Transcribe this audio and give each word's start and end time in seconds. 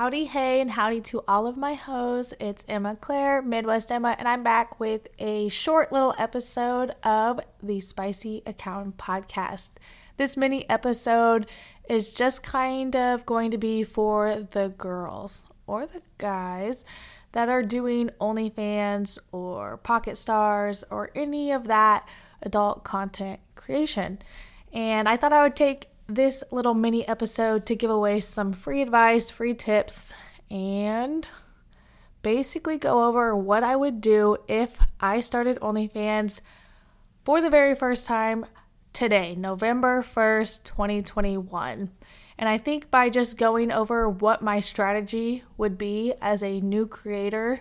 Howdy, 0.00 0.24
hey, 0.24 0.62
and 0.62 0.70
howdy 0.70 1.02
to 1.02 1.22
all 1.28 1.46
of 1.46 1.58
my 1.58 1.74
hoes. 1.74 2.32
It's 2.40 2.64
Emma 2.66 2.96
Claire, 2.96 3.42
Midwest 3.42 3.92
Emma, 3.92 4.16
and 4.18 4.26
I'm 4.26 4.42
back 4.42 4.80
with 4.80 5.08
a 5.18 5.50
short 5.50 5.92
little 5.92 6.14
episode 6.16 6.92
of 7.04 7.38
the 7.62 7.80
Spicy 7.80 8.42
Account 8.46 8.96
Podcast. 8.96 9.72
This 10.16 10.38
mini 10.38 10.66
episode 10.70 11.46
is 11.86 12.14
just 12.14 12.42
kind 12.42 12.96
of 12.96 13.26
going 13.26 13.50
to 13.50 13.58
be 13.58 13.84
for 13.84 14.40
the 14.40 14.72
girls 14.78 15.46
or 15.66 15.84
the 15.84 16.00
guys 16.16 16.82
that 17.32 17.50
are 17.50 17.62
doing 17.62 18.08
OnlyFans 18.18 19.18
or 19.32 19.76
Pocket 19.76 20.16
Stars 20.16 20.82
or 20.90 21.10
any 21.14 21.52
of 21.52 21.66
that 21.66 22.08
adult 22.40 22.84
content 22.84 23.40
creation. 23.54 24.18
And 24.72 25.10
I 25.10 25.18
thought 25.18 25.34
I 25.34 25.42
would 25.42 25.56
take 25.56 25.89
this 26.14 26.42
little 26.50 26.74
mini 26.74 27.06
episode 27.06 27.64
to 27.66 27.76
give 27.76 27.90
away 27.90 28.20
some 28.20 28.52
free 28.52 28.82
advice, 28.82 29.30
free 29.30 29.54
tips, 29.54 30.12
and 30.50 31.26
basically 32.22 32.78
go 32.78 33.06
over 33.06 33.34
what 33.34 33.62
I 33.62 33.76
would 33.76 34.00
do 34.00 34.36
if 34.48 34.78
I 35.00 35.20
started 35.20 35.60
OnlyFans 35.60 36.40
for 37.24 37.40
the 37.40 37.50
very 37.50 37.74
first 37.74 38.06
time 38.06 38.46
today, 38.92 39.34
November 39.36 40.02
1st, 40.02 40.64
2021. 40.64 41.90
And 42.36 42.48
I 42.48 42.58
think 42.58 42.90
by 42.90 43.08
just 43.08 43.38
going 43.38 43.70
over 43.70 44.08
what 44.08 44.42
my 44.42 44.60
strategy 44.60 45.44
would 45.56 45.78
be 45.78 46.14
as 46.20 46.42
a 46.42 46.60
new 46.60 46.86
creator, 46.86 47.60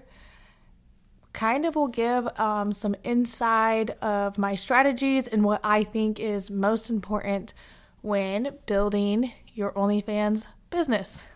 kind 1.33 1.65
of 1.65 1.75
will 1.75 1.87
give 1.87 2.27
um, 2.39 2.71
some 2.71 2.95
inside 3.03 3.91
of 4.01 4.37
my 4.37 4.55
strategies 4.55 5.27
and 5.27 5.43
what 5.43 5.61
I 5.63 5.83
think 5.83 6.19
is 6.19 6.49
most 6.49 6.89
important 6.89 7.53
when 8.01 8.57
building 8.65 9.33
your 9.53 9.71
OnlyFans 9.73 10.45
business. 10.69 11.27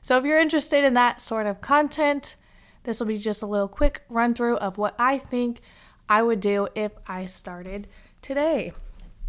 So, 0.00 0.18
if 0.18 0.24
you're 0.24 0.40
interested 0.40 0.84
in 0.84 0.94
that 0.94 1.20
sort 1.20 1.46
of 1.46 1.60
content, 1.60 2.36
this 2.84 2.98
will 2.98 3.06
be 3.06 3.18
just 3.18 3.42
a 3.42 3.46
little 3.46 3.68
quick 3.68 4.02
run 4.08 4.34
through 4.34 4.56
of 4.56 4.78
what 4.78 4.94
I 4.98 5.18
think 5.18 5.60
I 6.08 6.22
would 6.22 6.40
do 6.40 6.68
if 6.74 6.92
I 7.06 7.26
started 7.26 7.88
today. 8.20 8.72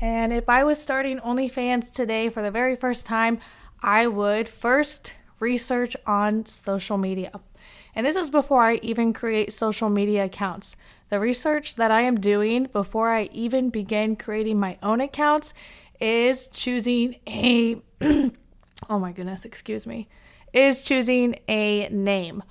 And 0.02 0.34
if 0.34 0.50
I 0.50 0.64
was 0.64 0.82
starting 0.82 1.20
OnlyFans 1.20 1.92
today 1.92 2.30
for 2.30 2.42
the 2.42 2.52
very 2.52 2.76
first 2.76 3.06
time, 3.06 3.40
I 3.82 4.08
would 4.08 4.50
first 4.50 5.14
research 5.40 5.96
on 6.06 6.46
social 6.46 6.98
media. 6.98 7.32
And 7.96 8.06
this 8.06 8.16
is 8.16 8.30
before 8.30 8.64
I 8.64 8.76
even 8.82 9.14
create 9.14 9.54
social 9.54 9.90
media 9.90 10.26
accounts. 10.26 10.76
The 11.10 11.20
research 11.20 11.76
that 11.76 11.92
I 11.92 12.02
am 12.02 12.20
doing 12.20 12.70
before 12.74 13.12
I 13.12 13.30
even 13.32 13.70
begin 13.70 14.16
creating 14.16 14.60
my 14.60 14.78
own 14.82 15.00
accounts 15.00 15.54
is 16.00 16.48
choosing 16.48 17.16
a 17.28 17.82
oh 18.90 19.00
my 19.00 19.12
goodness, 19.12 19.46
excuse 19.46 19.88
me, 19.88 20.08
is 20.52 20.82
choosing 20.82 21.36
a 21.48 21.90
name. 21.90 22.44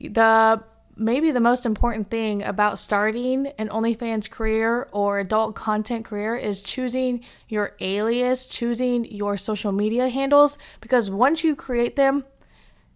The 0.00 0.62
maybe 0.96 1.30
the 1.30 1.40
most 1.40 1.64
important 1.64 2.10
thing 2.10 2.42
about 2.42 2.78
starting 2.78 3.46
an 3.58 3.68
OnlyFans 3.68 4.30
career 4.30 4.88
or 4.92 5.18
adult 5.18 5.54
content 5.54 6.04
career 6.04 6.36
is 6.36 6.62
choosing 6.62 7.24
your 7.48 7.74
alias, 7.80 8.46
choosing 8.46 9.04
your 9.06 9.36
social 9.36 9.72
media 9.72 10.08
handles 10.08 10.58
because 10.80 11.10
once 11.10 11.42
you 11.42 11.56
create 11.56 11.96
them, 11.96 12.24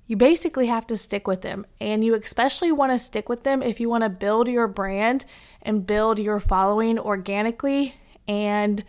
you 0.06 0.16
basically 0.16 0.66
have 0.66 0.86
to 0.86 0.96
stick 0.96 1.26
with 1.26 1.42
them. 1.42 1.66
And 1.80 2.04
you 2.04 2.14
especially 2.14 2.70
want 2.70 2.92
to 2.92 2.98
stick 2.98 3.28
with 3.28 3.42
them 3.42 3.62
if 3.62 3.80
you 3.80 3.88
want 3.88 4.04
to 4.04 4.10
build 4.10 4.46
your 4.46 4.68
brand 4.68 5.24
and 5.62 5.86
build 5.86 6.18
your 6.18 6.38
following 6.38 6.98
organically 6.98 7.94
and 8.28 8.84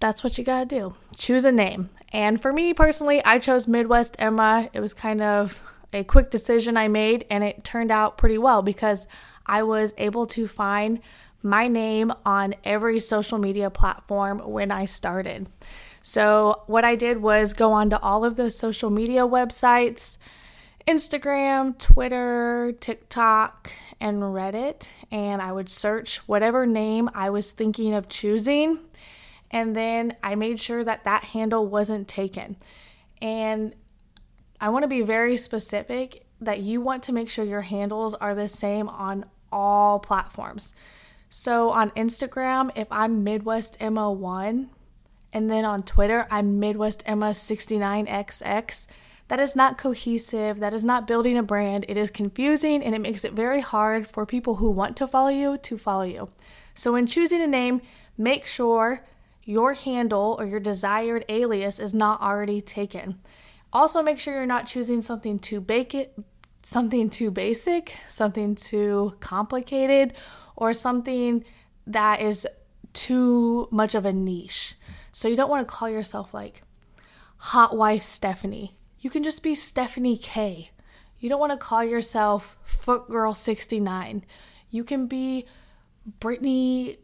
that's 0.00 0.22
what 0.22 0.38
you 0.38 0.44
got 0.44 0.68
to 0.68 0.78
do. 0.78 0.94
Choose 1.16 1.44
a 1.44 1.52
name. 1.52 1.90
And 2.12 2.40
for 2.40 2.52
me 2.52 2.72
personally, 2.72 3.24
I 3.24 3.38
chose 3.38 3.66
Midwest 3.66 4.16
Emma. 4.18 4.68
It 4.72 4.80
was 4.80 4.94
kind 4.94 5.20
of 5.20 5.62
a 5.92 6.04
quick 6.04 6.30
decision 6.30 6.76
I 6.76 6.88
made, 6.88 7.26
and 7.30 7.42
it 7.44 7.64
turned 7.64 7.90
out 7.90 8.18
pretty 8.18 8.38
well 8.38 8.62
because 8.62 9.06
I 9.46 9.62
was 9.62 9.94
able 9.98 10.26
to 10.28 10.46
find 10.46 11.00
my 11.42 11.68
name 11.68 12.12
on 12.24 12.54
every 12.64 13.00
social 13.00 13.38
media 13.38 13.70
platform 13.70 14.40
when 14.40 14.70
I 14.70 14.84
started. 14.84 15.48
So, 16.02 16.62
what 16.66 16.84
I 16.84 16.96
did 16.96 17.18
was 17.18 17.52
go 17.54 17.72
on 17.72 17.90
to 17.90 18.00
all 18.00 18.24
of 18.24 18.36
the 18.36 18.50
social 18.50 18.90
media 18.90 19.22
websites 19.22 20.18
Instagram, 20.86 21.76
Twitter, 21.78 22.72
TikTok, 22.80 23.70
and 24.00 24.22
Reddit, 24.22 24.88
and 25.10 25.42
I 25.42 25.52
would 25.52 25.68
search 25.68 26.18
whatever 26.28 26.64
name 26.66 27.10
I 27.14 27.28
was 27.28 27.52
thinking 27.52 27.94
of 27.94 28.08
choosing 28.08 28.78
and 29.50 29.74
then 29.74 30.16
I 30.22 30.34
made 30.34 30.60
sure 30.60 30.84
that 30.84 31.04
that 31.04 31.24
handle 31.24 31.66
wasn't 31.66 32.08
taken. 32.08 32.56
And 33.20 33.74
I 34.60 34.68
want 34.68 34.82
to 34.84 34.88
be 34.88 35.02
very 35.02 35.36
specific 35.36 36.26
that 36.40 36.60
you 36.60 36.80
want 36.80 37.02
to 37.04 37.12
make 37.12 37.30
sure 37.30 37.44
your 37.44 37.62
handles 37.62 38.14
are 38.14 38.34
the 38.34 38.48
same 38.48 38.88
on 38.88 39.24
all 39.50 39.98
platforms. 39.98 40.74
So 41.30 41.70
on 41.70 41.90
Instagram, 41.90 42.70
if 42.76 42.86
I'm 42.90 43.24
Midwest 43.24 43.76
Emma 43.80 44.10
1, 44.10 44.70
and 45.32 45.50
then 45.50 45.64
on 45.64 45.82
Twitter, 45.82 46.26
I'm 46.30 46.58
Midwest 46.58 47.02
Emma 47.06 47.30
69XX, 47.30 48.86
that 49.28 49.40
is 49.40 49.54
not 49.54 49.76
cohesive. 49.76 50.58
That 50.58 50.72
is 50.72 50.84
not 50.84 51.06
building 51.06 51.36
a 51.36 51.42
brand. 51.42 51.84
It 51.86 51.98
is 51.98 52.10
confusing 52.10 52.82
and 52.82 52.94
it 52.94 53.00
makes 53.00 53.24
it 53.24 53.32
very 53.34 53.60
hard 53.60 54.06
for 54.06 54.24
people 54.24 54.56
who 54.56 54.70
want 54.70 54.96
to 54.96 55.06
follow 55.06 55.28
you 55.28 55.58
to 55.58 55.78
follow 55.78 56.02
you. 56.02 56.28
So 56.74 56.92
when 56.92 57.06
choosing 57.06 57.42
a 57.42 57.46
name, 57.46 57.82
make 58.16 58.46
sure 58.46 59.04
your 59.48 59.72
handle 59.72 60.36
or 60.38 60.44
your 60.44 60.60
desired 60.60 61.24
alias 61.30 61.80
is 61.80 61.94
not 61.94 62.20
already 62.20 62.60
taken. 62.60 63.18
Also, 63.72 64.02
make 64.02 64.20
sure 64.20 64.34
you're 64.34 64.44
not 64.44 64.66
choosing 64.66 65.00
something 65.00 65.38
too 65.38 65.58
basic, 65.58 66.14
something 66.62 67.08
too 67.08 67.30
basic, 67.30 67.94
something 68.06 68.54
too 68.54 69.14
complicated, 69.20 70.12
or 70.54 70.74
something 70.74 71.42
that 71.86 72.20
is 72.20 72.46
too 72.92 73.66
much 73.70 73.94
of 73.94 74.04
a 74.04 74.12
niche. 74.12 74.74
So 75.12 75.28
you 75.28 75.36
don't 75.36 75.48
want 75.48 75.66
to 75.66 75.74
call 75.74 75.88
yourself 75.88 76.34
like 76.34 76.60
Hot 77.38 77.74
Wife 77.74 78.02
Stephanie. 78.02 78.76
You 79.00 79.08
can 79.08 79.22
just 79.22 79.42
be 79.42 79.54
Stephanie 79.54 80.18
K. 80.18 80.72
You 81.20 81.30
don't 81.30 81.40
want 81.40 81.52
to 81.52 81.58
call 81.58 81.82
yourself 81.82 82.58
Foot 82.64 83.08
Girl 83.08 83.32
69. 83.32 84.26
You 84.70 84.84
can 84.84 85.06
be 85.06 85.46
Brittany 86.20 86.98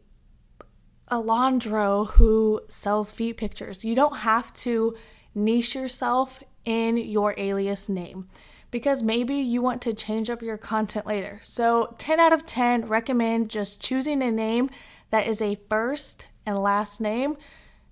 Alondro 1.09 2.09
who 2.11 2.61
sells 2.67 3.11
feet 3.11 3.37
pictures. 3.37 3.85
You 3.85 3.95
don't 3.95 4.17
have 4.17 4.53
to 4.55 4.95
niche 5.33 5.75
yourself 5.75 6.43
in 6.63 6.97
your 6.97 7.35
alias 7.37 7.87
name 7.87 8.27
because 8.71 9.03
maybe 9.03 9.35
you 9.35 9.61
want 9.61 9.81
to 9.83 9.93
change 9.93 10.29
up 10.29 10.41
your 10.41 10.57
content 10.57 11.05
later. 11.05 11.39
So, 11.43 11.95
10 11.97 12.19
out 12.19 12.33
of 12.33 12.45
10 12.45 12.87
recommend 12.87 13.49
just 13.49 13.81
choosing 13.81 14.21
a 14.23 14.31
name 14.31 14.69
that 15.11 15.27
is 15.27 15.41
a 15.41 15.59
first 15.69 16.27
and 16.45 16.61
last 16.61 16.99
name 16.99 17.37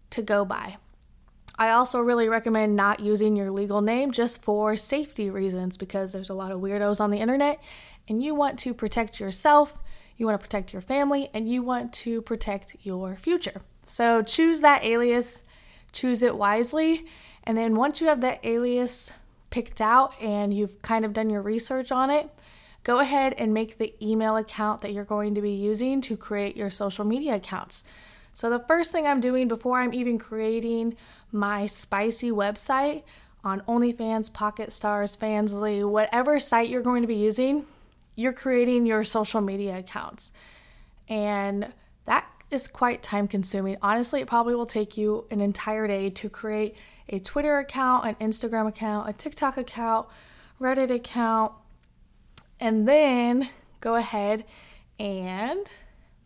to 0.09 0.21
go 0.21 0.43
by. 0.43 0.77
I 1.55 1.69
also 1.69 1.99
really 1.99 2.27
recommend 2.27 2.75
not 2.75 2.99
using 2.99 3.35
your 3.35 3.51
legal 3.51 3.81
name 3.81 4.11
just 4.11 4.41
for 4.41 4.75
safety 4.75 5.29
reasons 5.29 5.77
because 5.77 6.11
there's 6.11 6.31
a 6.31 6.33
lot 6.33 6.51
of 6.51 6.59
weirdos 6.59 6.99
on 6.99 7.11
the 7.11 7.19
internet 7.19 7.61
and 8.07 8.23
you 8.23 8.33
want 8.33 8.57
to 8.59 8.73
protect 8.73 9.19
yourself 9.19 9.75
you 10.23 10.27
want 10.27 10.39
to 10.39 10.43
protect 10.43 10.71
your 10.71 10.81
family, 10.81 11.29
and 11.33 11.51
you 11.51 11.61
want 11.61 11.91
to 11.93 12.21
protect 12.21 12.77
your 12.81 13.15
future. 13.15 13.61
So 13.85 14.23
choose 14.23 14.61
that 14.61 14.83
alias, 14.83 15.43
choose 15.91 16.23
it 16.23 16.37
wisely, 16.37 17.05
and 17.43 17.57
then 17.57 17.75
once 17.75 17.99
you 17.99 18.07
have 18.07 18.21
that 18.21 18.39
alias 18.43 19.11
picked 19.49 19.81
out 19.81 20.13
and 20.21 20.53
you've 20.53 20.81
kind 20.81 21.03
of 21.03 21.11
done 21.11 21.29
your 21.29 21.41
research 21.41 21.91
on 21.91 22.09
it, 22.09 22.29
go 22.83 22.99
ahead 22.99 23.33
and 23.37 23.53
make 23.53 23.77
the 23.77 23.93
email 24.01 24.37
account 24.37 24.79
that 24.81 24.93
you're 24.93 25.03
going 25.03 25.35
to 25.35 25.41
be 25.41 25.51
using 25.51 25.99
to 26.01 26.15
create 26.15 26.55
your 26.55 26.69
social 26.69 27.03
media 27.03 27.35
accounts. 27.35 27.83
So, 28.33 28.49
the 28.49 28.59
first 28.59 28.91
thing 28.91 29.05
I'm 29.05 29.19
doing 29.19 29.47
before 29.47 29.79
I'm 29.79 29.93
even 29.93 30.17
creating 30.17 30.95
my 31.31 31.65
spicy 31.65 32.31
website 32.31 33.03
on 33.43 33.61
OnlyFans, 33.61 34.33
Pocket 34.33 34.71
Stars, 34.71 35.17
Fansly, 35.17 35.87
whatever 35.87 36.39
site 36.39 36.69
you're 36.69 36.81
going 36.81 37.01
to 37.03 37.07
be 37.07 37.15
using, 37.15 37.65
you're 38.15 38.33
creating 38.33 38.85
your 38.85 39.03
social 39.03 39.41
media 39.41 39.77
accounts. 39.77 40.31
And 41.07 41.73
that 42.05 42.25
is 42.51 42.67
quite 42.67 43.01
time 43.01 43.27
consuming. 43.27 43.77
Honestly, 43.81 44.21
it 44.21 44.27
probably 44.27 44.55
will 44.55 44.65
take 44.65 44.97
you 44.97 45.25
an 45.31 45.41
entire 45.41 45.87
day 45.87 46.09
to 46.11 46.29
create 46.29 46.75
a 47.09 47.19
Twitter 47.19 47.57
account, 47.57 48.05
an 48.05 48.15
Instagram 48.15 48.67
account, 48.67 49.09
a 49.09 49.13
TikTok 49.13 49.57
account, 49.57 50.07
Reddit 50.59 50.91
account, 50.91 51.51
and 52.59 52.87
then 52.87 53.49
go 53.81 53.95
ahead 53.95 54.45
and 54.99 55.71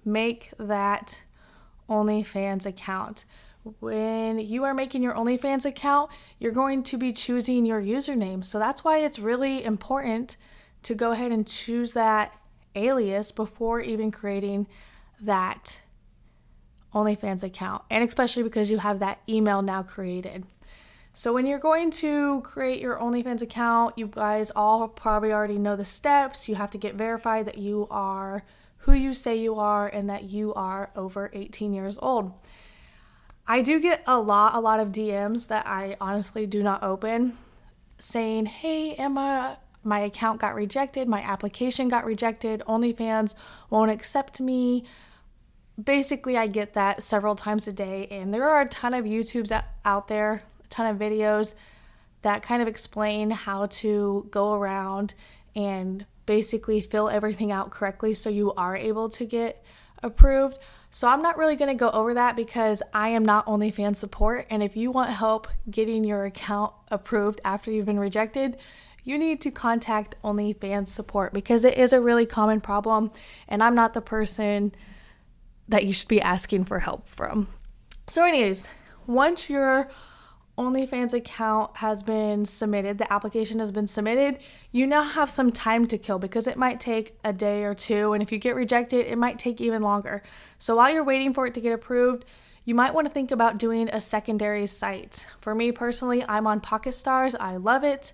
make 0.06 0.52
that 0.60 1.22
OnlyFans 1.90 2.66
account. 2.66 3.26
When 3.80 4.40
you 4.40 4.64
are 4.64 4.74
making 4.74 5.04
your 5.04 5.14
OnlyFans 5.14 5.66
account, 5.66 6.12
you're 6.40 6.52
going 6.52 6.84
to 6.84 6.98
be 6.98 7.12
choosing 7.12 7.66
your 7.66 7.82
username. 7.82 8.46
So 8.46 8.60
that's 8.60 8.84
why 8.84 9.00
it's 9.00 9.20
really 9.20 9.64
important 9.64 10.38
to 10.84 10.96
go 10.96 11.12
ahead 11.12 11.32
and 11.32 11.48
choose 11.48 11.94
that 11.94 12.34
alias 12.76 13.32
before 13.32 13.82
even 13.82 14.12
creating 14.12 14.68
that 15.20 15.82
OnlyFans 16.94 17.44
account, 17.44 17.84
and 17.90 18.04
especially 18.04 18.44
because 18.44 18.70
you 18.70 18.80
have 18.80 19.00
that 19.00 19.20
email 19.28 19.62
now 19.62 19.84
created. 19.84 20.46
So, 21.14 21.34
when 21.34 21.48
you're 21.48 21.60
going 21.60 21.90
to 21.92 22.42
create 22.42 22.80
your 22.80 22.98
OnlyFans 22.98 23.42
account, 23.42 23.98
you 23.98 24.08
guys 24.08 24.52
all 24.56 24.88
probably 24.88 25.34
already 25.34 25.58
know 25.58 25.76
the 25.76 25.86
steps. 25.86 26.48
You 26.48 26.56
have 26.56 26.70
to 26.72 26.78
get 26.78 26.94
verified 26.94 27.46
that 27.46 27.58
you 27.58 27.88
are 27.90 28.44
who 28.80 28.94
you 28.94 29.14
say 29.14 29.36
you 29.36 29.56
are 29.56 29.88
and 29.88 30.10
that 30.10 30.26
you 30.26 30.54
are 30.54 30.92
over 30.96 31.30
18 31.34 31.74
years 31.74 31.98
old. 32.02 32.32
I 33.48 33.62
do 33.62 33.80
get 33.80 34.04
a 34.06 34.20
lot, 34.20 34.56
a 34.56 34.60
lot 34.60 34.80
of 34.80 34.90
DMs 34.90 35.48
that 35.48 35.66
I 35.66 35.98
honestly 36.00 36.46
do 36.46 36.62
not 36.62 36.84
open 36.84 37.38
saying, 37.98 38.46
Hey, 38.46 38.94
Emma, 38.94 39.58
my 39.88 40.00
account 40.00 40.42
got 40.42 40.54
rejected, 40.54 41.08
my 41.08 41.22
application 41.22 41.88
got 41.88 42.06
rejected, 42.06 42.62
OnlyFans 42.68 43.34
won't 43.70 43.90
accept 43.90 44.42
me. 44.42 44.84
Basically, 45.82 46.38
I 46.38 46.48
get 46.48 46.74
that 46.74 47.02
several 47.02 47.36
times 47.36 47.68
a 47.68 47.72
day, 47.72 48.08
and 48.12 48.34
there 48.34 48.48
are 48.50 48.62
a 48.62 48.68
ton 48.68 48.94
of 48.94 49.06
YouTubes 49.06 49.64
out 49.86 50.08
there, 50.10 50.44
a 50.64 50.68
ton 50.68 50.88
of 50.88 51.00
videos 51.00 51.56
that 52.22 52.44
kind 52.44 52.62
of 52.62 52.68
explain 52.68 53.30
how 53.30 53.68
to 53.68 54.28
go 54.30 54.54
around 54.54 55.14
and 55.56 56.06
basically 56.26 56.82
fill 56.82 57.08
everything 57.10 57.52
out 57.52 57.72
correctly 57.72 58.14
so 58.14 58.30
you 58.30 58.54
are 58.56 58.76
able 58.76 59.08
to 59.08 59.24
get 59.24 59.64
approved. 60.04 60.58
So 60.90 61.08
I'm 61.08 61.22
not 61.22 61.38
really 61.38 61.56
going 61.56 61.70
to 61.70 61.80
go 61.80 61.92
over 61.92 62.14
that 62.16 62.36
because 62.36 62.84
I 62.94 63.10
am 63.10 63.24
not 63.24 63.46
OnlyFans 63.46 63.96
support. 63.96 64.48
And 64.50 64.62
if 64.62 64.76
you 64.76 64.92
want 64.92 65.12
help 65.12 65.48
getting 65.70 66.04
your 66.04 66.26
account 66.26 66.74
approved 66.90 67.40
after 67.46 67.72
you've 67.72 67.86
been 67.86 68.00
rejected, 68.00 68.58
you 69.08 69.18
need 69.18 69.40
to 69.40 69.50
contact 69.50 70.16
OnlyFans 70.22 70.90
support 70.90 71.32
because 71.32 71.64
it 71.64 71.78
is 71.78 71.94
a 71.94 72.02
really 72.02 72.26
common 72.26 72.60
problem. 72.60 73.10
And 73.48 73.64
I'm 73.64 73.74
not 73.74 73.94
the 73.94 74.02
person 74.02 74.76
that 75.70 75.86
you 75.86 75.94
should 75.94 76.10
be 76.10 76.20
asking 76.20 76.66
for 76.66 76.80
help 76.80 77.08
from. 77.08 77.48
So, 78.08 78.26
anyways, 78.26 78.68
once 79.06 79.50
your 79.50 79.90
OnlyFans 80.58 81.14
account 81.14 81.78
has 81.78 82.04
been 82.04 82.44
submitted, 82.44 82.98
the 82.98 83.12
application 83.12 83.60
has 83.60 83.72
been 83.72 83.88
submitted, 83.88 84.40
you 84.74 84.86
now 84.86 85.04
have 85.04 85.30
some 85.30 85.54
time 85.54 85.88
to 85.88 85.98
kill 85.98 86.20
because 86.20 86.46
it 86.46 86.58
might 86.58 86.82
take 86.82 87.18
a 87.24 87.32
day 87.32 87.64
or 87.64 87.74
two. 87.74 88.12
And 88.12 88.22
if 88.22 88.34
you 88.34 88.38
get 88.38 88.56
rejected, 88.56 89.06
it 89.06 89.18
might 89.18 89.40
take 89.40 89.62
even 89.62 89.82
longer. 89.82 90.22
So 90.58 90.76
while 90.76 90.94
you're 90.94 91.04
waiting 91.06 91.34
for 91.34 91.48
it 91.48 91.54
to 91.54 91.62
get 91.62 91.72
approved, 91.72 92.26
you 92.66 92.76
might 92.76 92.94
want 92.94 93.08
to 93.08 93.14
think 93.14 93.32
about 93.32 93.58
doing 93.58 93.88
a 93.88 94.02
secondary 94.02 94.68
site. 94.68 95.28
For 95.40 95.56
me 95.56 95.72
personally, 95.72 96.26
I'm 96.28 96.46
on 96.46 96.60
Pocket 96.60 96.92
Stars. 96.92 97.36
I 97.36 97.56
love 97.56 97.86
it. 97.86 98.12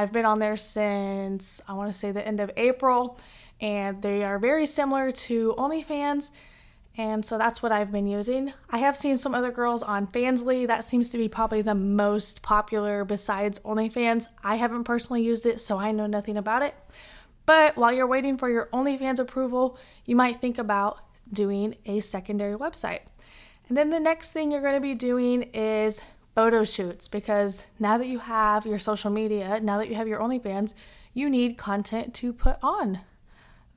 I've 0.00 0.12
been 0.12 0.24
on 0.24 0.38
there 0.38 0.56
since 0.56 1.60
I 1.68 1.74
want 1.74 1.92
to 1.92 1.98
say 1.98 2.10
the 2.10 2.26
end 2.26 2.40
of 2.40 2.50
April, 2.56 3.20
and 3.60 4.00
they 4.00 4.24
are 4.24 4.38
very 4.38 4.64
similar 4.64 5.12
to 5.12 5.54
OnlyFans. 5.58 6.30
And 6.96 7.22
so 7.22 7.36
that's 7.36 7.62
what 7.62 7.70
I've 7.70 7.92
been 7.92 8.06
using. 8.06 8.54
I 8.70 8.78
have 8.78 8.96
seen 8.96 9.18
some 9.18 9.34
other 9.34 9.50
girls 9.50 9.82
on 9.82 10.06
Fansly. 10.06 10.66
That 10.66 10.86
seems 10.86 11.10
to 11.10 11.18
be 11.18 11.28
probably 11.28 11.60
the 11.60 11.74
most 11.74 12.40
popular 12.40 13.04
besides 13.04 13.58
OnlyFans. 13.58 14.26
I 14.42 14.54
haven't 14.54 14.84
personally 14.84 15.22
used 15.22 15.44
it, 15.44 15.60
so 15.60 15.76
I 15.76 15.92
know 15.92 16.06
nothing 16.06 16.38
about 16.38 16.62
it. 16.62 16.74
But 17.44 17.76
while 17.76 17.92
you're 17.92 18.06
waiting 18.06 18.38
for 18.38 18.48
your 18.48 18.70
OnlyFans 18.72 19.18
approval, 19.18 19.78
you 20.06 20.16
might 20.16 20.40
think 20.40 20.56
about 20.56 20.98
doing 21.30 21.74
a 21.84 22.00
secondary 22.00 22.56
website. 22.56 23.00
And 23.68 23.76
then 23.76 23.90
the 23.90 24.00
next 24.00 24.32
thing 24.32 24.50
you're 24.50 24.62
going 24.62 24.74
to 24.74 24.80
be 24.80 24.94
doing 24.94 25.42
is 25.52 26.00
photo 26.40 26.64
shoots 26.64 27.06
because 27.06 27.66
now 27.78 27.98
that 27.98 28.06
you 28.06 28.18
have 28.18 28.64
your 28.64 28.78
social 28.78 29.10
media, 29.10 29.60
now 29.60 29.76
that 29.76 29.90
you 29.90 29.94
have 29.94 30.08
your 30.08 30.18
OnlyFans, 30.18 30.72
you 31.12 31.28
need 31.28 31.58
content 31.58 32.14
to 32.14 32.32
put 32.32 32.56
on 32.62 33.00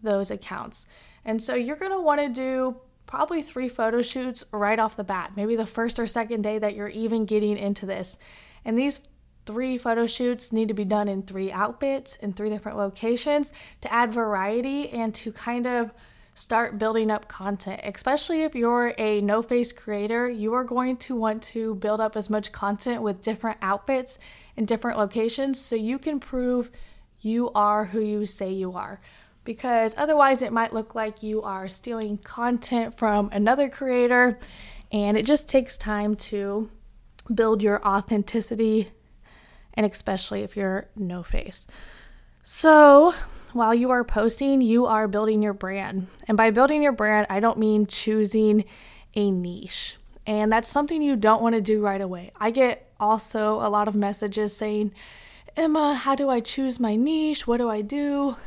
those 0.01 0.31
accounts. 0.31 0.87
And 1.25 1.43
so 1.43 1.55
you're 1.55 1.75
going 1.75 1.91
to 1.91 1.99
want 1.99 2.21
to 2.21 2.29
do 2.29 2.77
probably 3.05 3.41
three 3.41 3.67
photo 3.67 4.01
shoots 4.01 4.45
right 4.53 4.79
off 4.79 4.95
the 4.95 5.03
bat, 5.03 5.33
maybe 5.35 5.57
the 5.57 5.65
first 5.65 5.99
or 5.99 6.07
second 6.07 6.41
day 6.41 6.57
that 6.57 6.73
you're 6.73 6.87
even 6.87 7.25
getting 7.25 7.57
into 7.57 7.85
this. 7.85 8.15
And 8.63 8.79
these 8.79 9.09
three 9.45 9.77
photo 9.77 10.07
shoots 10.07 10.53
need 10.53 10.69
to 10.69 10.73
be 10.73 10.85
done 10.85 11.09
in 11.09 11.23
three 11.23 11.51
outfits 11.51 12.15
in 12.15 12.31
three 12.31 12.49
different 12.49 12.77
locations 12.77 13.51
to 13.81 13.91
add 13.91 14.13
variety 14.13 14.87
and 14.89 15.13
to 15.15 15.33
kind 15.33 15.67
of 15.67 15.91
start 16.35 16.79
building 16.79 17.11
up 17.11 17.27
content. 17.27 17.81
Especially 17.83 18.43
if 18.43 18.55
you're 18.55 18.93
a 18.97 19.21
no 19.21 19.41
face 19.41 19.71
creator, 19.71 20.29
you 20.29 20.53
are 20.53 20.63
going 20.63 20.97
to 20.97 21.15
want 21.15 21.43
to 21.43 21.75
build 21.75 22.01
up 22.01 22.15
as 22.15 22.29
much 22.29 22.51
content 22.51 23.01
with 23.01 23.21
different 23.21 23.57
outfits 23.61 24.17
in 24.55 24.65
different 24.65 24.97
locations 24.97 25.59
so 25.59 25.75
you 25.75 25.97
can 25.97 26.19
prove 26.19 26.71
you 27.19 27.51
are 27.53 27.85
who 27.85 28.01
you 28.01 28.25
say 28.25 28.51
you 28.51 28.73
are 28.73 28.99
because 29.43 29.93
otherwise 29.97 30.41
it 30.41 30.51
might 30.51 30.73
look 30.73 30.95
like 30.95 31.23
you 31.23 31.41
are 31.41 31.67
stealing 31.69 32.17
content 32.17 32.97
from 32.97 33.29
another 33.31 33.69
creator 33.69 34.39
and 34.91 35.17
it 35.17 35.25
just 35.25 35.49
takes 35.49 35.77
time 35.77 36.15
to 36.15 36.69
build 37.33 37.61
your 37.61 37.85
authenticity 37.85 38.91
and 39.73 39.85
especially 39.85 40.43
if 40.43 40.55
you're 40.55 40.87
no 40.95 41.23
face. 41.23 41.65
So, 42.43 43.13
while 43.53 43.73
you 43.73 43.91
are 43.91 44.03
posting, 44.03 44.61
you 44.61 44.85
are 44.85 45.07
building 45.07 45.41
your 45.41 45.53
brand. 45.53 46.07
And 46.27 46.37
by 46.37 46.51
building 46.51 46.83
your 46.83 46.91
brand, 46.91 47.27
I 47.29 47.39
don't 47.39 47.57
mean 47.57 47.85
choosing 47.85 48.65
a 49.15 49.31
niche. 49.31 49.97
And 50.25 50.51
that's 50.51 50.69
something 50.69 51.01
you 51.01 51.15
don't 51.15 51.41
want 51.41 51.55
to 51.55 51.61
do 51.61 51.81
right 51.81 52.01
away. 52.01 52.31
I 52.39 52.51
get 52.51 52.91
also 52.99 53.55
a 53.55 53.69
lot 53.69 53.87
of 53.87 53.95
messages 53.95 54.55
saying, 54.55 54.93
Emma, 55.55 55.93
how 55.93 56.15
do 56.15 56.29
I 56.29 56.39
choose 56.39 56.79
my 56.79 56.95
niche? 56.95 57.45
What 57.45 57.57
do 57.57 57.69
I 57.69 57.81
do? 57.81 58.37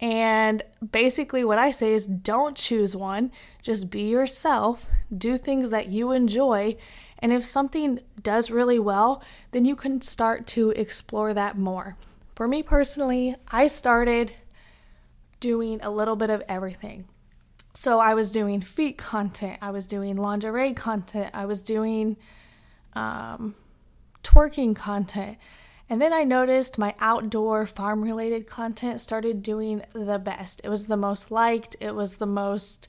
And 0.00 0.62
basically, 0.92 1.44
what 1.44 1.58
I 1.58 1.70
say 1.70 1.92
is 1.92 2.06
don't 2.06 2.56
choose 2.56 2.94
one, 2.94 3.32
just 3.62 3.90
be 3.90 4.02
yourself, 4.02 4.88
do 5.16 5.36
things 5.36 5.70
that 5.70 5.88
you 5.88 6.12
enjoy. 6.12 6.76
And 7.18 7.32
if 7.32 7.44
something 7.44 8.00
does 8.22 8.50
really 8.50 8.78
well, 8.78 9.22
then 9.50 9.64
you 9.64 9.74
can 9.74 10.00
start 10.00 10.46
to 10.48 10.70
explore 10.70 11.34
that 11.34 11.58
more. 11.58 11.96
For 12.38 12.46
me 12.46 12.62
personally, 12.62 13.34
I 13.48 13.66
started 13.66 14.32
doing 15.40 15.80
a 15.82 15.90
little 15.90 16.14
bit 16.14 16.30
of 16.30 16.40
everything. 16.48 17.08
So 17.74 17.98
I 17.98 18.14
was 18.14 18.30
doing 18.30 18.60
feet 18.60 18.96
content, 18.96 19.58
I 19.60 19.72
was 19.72 19.88
doing 19.88 20.14
lingerie 20.14 20.72
content, 20.72 21.30
I 21.34 21.46
was 21.46 21.64
doing 21.64 22.16
um, 22.92 23.56
twerking 24.22 24.76
content. 24.76 25.36
And 25.90 26.00
then 26.00 26.12
I 26.12 26.22
noticed 26.22 26.78
my 26.78 26.94
outdoor 27.00 27.66
farm 27.66 28.02
related 28.02 28.46
content 28.46 29.00
started 29.00 29.42
doing 29.42 29.82
the 29.92 30.20
best. 30.20 30.60
It 30.62 30.68
was 30.68 30.86
the 30.86 30.96
most 30.96 31.32
liked, 31.32 31.74
it 31.80 31.96
was 31.96 32.18
the 32.18 32.26
most 32.26 32.86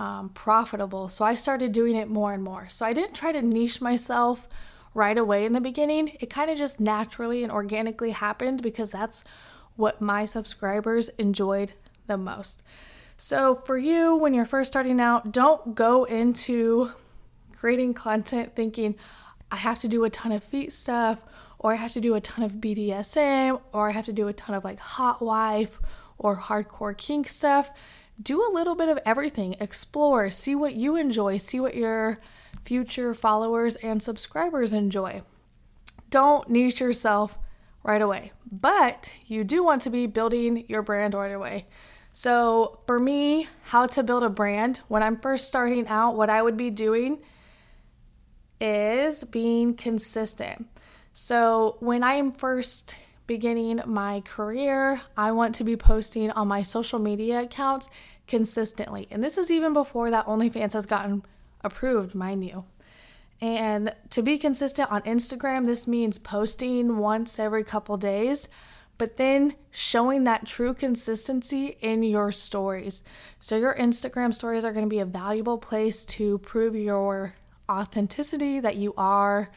um, 0.00 0.30
profitable. 0.30 1.06
So 1.06 1.24
I 1.24 1.36
started 1.36 1.70
doing 1.70 1.94
it 1.94 2.10
more 2.10 2.32
and 2.32 2.42
more. 2.42 2.68
So 2.68 2.84
I 2.84 2.94
didn't 2.94 3.14
try 3.14 3.30
to 3.30 3.42
niche 3.42 3.80
myself 3.80 4.48
right 4.94 5.16
away 5.16 5.44
in 5.44 5.52
the 5.52 5.60
beginning. 5.60 6.16
It 6.20 6.30
kind 6.30 6.50
of 6.50 6.58
just 6.58 6.80
naturally 6.80 7.42
and 7.42 7.52
organically 7.52 8.10
happened 8.10 8.62
because 8.62 8.90
that's 8.90 9.24
what 9.76 10.00
my 10.00 10.24
subscribers 10.24 11.08
enjoyed 11.18 11.72
the 12.06 12.16
most. 12.16 12.62
So 13.16 13.54
for 13.54 13.78
you, 13.78 14.16
when 14.16 14.34
you're 14.34 14.44
first 14.44 14.72
starting 14.72 15.00
out, 15.00 15.32
don't 15.32 15.74
go 15.74 16.04
into 16.04 16.92
creating 17.56 17.94
content 17.94 18.54
thinking, 18.54 18.96
I 19.50 19.56
have 19.56 19.78
to 19.80 19.88
do 19.88 20.04
a 20.04 20.10
ton 20.10 20.32
of 20.32 20.42
feet 20.42 20.72
stuff 20.72 21.22
or 21.62 21.72
I 21.72 21.76
have 21.76 21.92
to 21.92 22.00
do 22.00 22.14
a 22.14 22.20
ton 22.20 22.44
of 22.44 22.54
BDSM, 22.54 23.60
or 23.72 23.88
I 23.88 23.92
have 23.92 24.06
to 24.06 24.12
do 24.12 24.28
a 24.28 24.32
ton 24.32 24.54
of 24.56 24.64
like 24.64 24.80
hot 24.80 25.22
wife 25.22 25.78
or 26.18 26.36
hardcore 26.36 26.96
kink 26.96 27.28
stuff. 27.28 27.70
Do 28.20 28.46
a 28.46 28.52
little 28.52 28.74
bit 28.74 28.88
of 28.88 28.98
everything, 29.04 29.56
explore, 29.58 30.30
see 30.30 30.54
what 30.54 30.74
you 30.74 30.96
enjoy, 30.96 31.38
see 31.38 31.60
what 31.60 31.74
your 31.74 32.18
future 32.62 33.14
followers 33.14 33.76
and 33.76 34.02
subscribers 34.02 34.72
enjoy. 34.72 35.22
Don't 36.10 36.48
niche 36.48 36.80
yourself 36.80 37.38
right 37.82 38.02
away, 38.02 38.32
but 38.50 39.12
you 39.26 39.44
do 39.44 39.64
want 39.64 39.82
to 39.82 39.90
be 39.90 40.06
building 40.06 40.64
your 40.68 40.82
brand 40.82 41.14
right 41.14 41.32
away. 41.32 41.66
So, 42.12 42.80
for 42.86 42.98
me, 42.98 43.48
how 43.64 43.86
to 43.86 44.02
build 44.02 44.22
a 44.22 44.28
brand, 44.28 44.80
when 44.88 45.02
I'm 45.02 45.16
first 45.16 45.48
starting 45.48 45.88
out, 45.88 46.14
what 46.14 46.28
I 46.28 46.42
would 46.42 46.58
be 46.58 46.68
doing 46.68 47.18
is 48.60 49.24
being 49.24 49.74
consistent. 49.74 50.66
So, 51.14 51.76
when 51.80 52.04
I 52.04 52.14
am 52.14 52.30
first 52.30 52.94
beginning 53.26 53.80
my 53.86 54.20
career, 54.22 55.00
I 55.16 55.32
want 55.32 55.54
to 55.56 55.64
be 55.64 55.76
posting 55.76 56.30
on 56.30 56.48
my 56.48 56.62
social 56.62 56.98
media 56.98 57.42
accounts 57.42 57.88
consistently. 58.26 59.08
And 59.10 59.22
this 59.22 59.38
is 59.38 59.50
even 59.50 59.72
before 59.72 60.10
that 60.10 60.26
OnlyFans 60.26 60.72
has 60.72 60.86
gotten 60.86 61.24
approved, 61.62 62.14
mind 62.14 62.44
you. 62.44 62.64
And 63.40 63.94
to 64.10 64.22
be 64.22 64.38
consistent 64.38 64.90
on 64.92 65.02
Instagram, 65.02 65.66
this 65.66 65.88
means 65.88 66.18
posting 66.18 66.98
once 66.98 67.38
every 67.38 67.64
couple 67.64 67.96
days, 67.96 68.48
but 68.98 69.16
then 69.16 69.56
showing 69.72 70.22
that 70.24 70.46
true 70.46 70.74
consistency 70.74 71.76
in 71.80 72.04
your 72.04 72.30
stories. 72.30 73.02
So, 73.40 73.56
your 73.56 73.74
Instagram 73.74 74.32
stories 74.32 74.64
are 74.64 74.72
going 74.72 74.84
to 74.84 74.88
be 74.88 75.00
a 75.00 75.04
valuable 75.04 75.58
place 75.58 76.04
to 76.04 76.38
prove 76.38 76.76
your 76.76 77.34
authenticity 77.68 78.60
that 78.60 78.76
you 78.76 78.94
are 78.96 79.50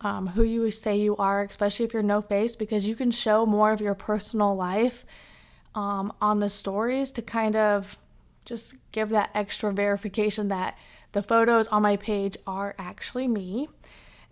um, 0.00 0.28
who 0.28 0.42
you 0.42 0.70
say 0.70 0.96
you 0.96 1.16
are, 1.16 1.42
especially 1.42 1.86
if 1.86 1.92
you're 1.92 2.02
no 2.02 2.20
face, 2.20 2.56
because 2.56 2.86
you 2.86 2.94
can 2.94 3.10
show 3.10 3.46
more 3.46 3.72
of 3.72 3.80
your 3.80 3.94
personal 3.94 4.54
life 4.54 5.04
um, 5.74 6.12
on 6.20 6.40
the 6.40 6.48
stories 6.48 7.10
to 7.12 7.22
kind 7.22 7.56
of 7.56 7.98
just 8.44 8.74
give 8.92 9.08
that 9.10 9.30
extra 9.34 9.72
verification 9.72 10.48
that 10.48 10.76
the 11.12 11.22
photos 11.22 11.68
on 11.68 11.82
my 11.82 11.96
page 11.96 12.36
are 12.46 12.74
actually 12.78 13.26
me. 13.28 13.68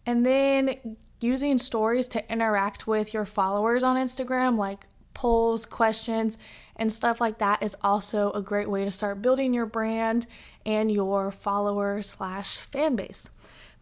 And 0.04 0.26
then 0.26 0.96
using 1.20 1.58
stories 1.58 2.08
to 2.08 2.32
interact 2.32 2.86
with 2.86 3.14
your 3.14 3.24
followers 3.24 3.82
on 3.82 3.96
Instagram, 3.96 4.58
like 4.58 4.86
polls, 5.14 5.64
questions, 5.64 6.36
and 6.76 6.92
stuff 6.92 7.20
like 7.20 7.38
that, 7.38 7.62
is 7.62 7.76
also 7.82 8.32
a 8.32 8.42
great 8.42 8.68
way 8.68 8.84
to 8.84 8.90
start 8.90 9.22
building 9.22 9.54
your 9.54 9.66
brand 9.66 10.26
and 10.66 10.90
your 10.90 11.30
follower 11.30 12.02
slash 12.02 12.56
fan 12.56 12.96
base. 12.96 13.28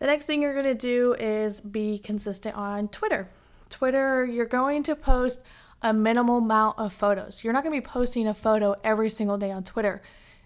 The 0.00 0.06
next 0.06 0.24
thing 0.24 0.40
you're 0.40 0.54
gonna 0.54 0.74
do 0.74 1.14
is 1.14 1.60
be 1.60 1.98
consistent 1.98 2.56
on 2.56 2.88
Twitter. 2.88 3.28
Twitter, 3.68 4.24
you're 4.24 4.46
going 4.46 4.82
to 4.84 4.96
post 4.96 5.42
a 5.82 5.92
minimal 5.92 6.38
amount 6.38 6.78
of 6.78 6.94
photos. 6.94 7.44
You're 7.44 7.52
not 7.52 7.62
gonna 7.62 7.76
be 7.76 7.82
posting 7.82 8.26
a 8.26 8.32
photo 8.32 8.74
every 8.82 9.10
single 9.10 9.36
day 9.36 9.50
on 9.50 9.62
Twitter. 9.62 10.00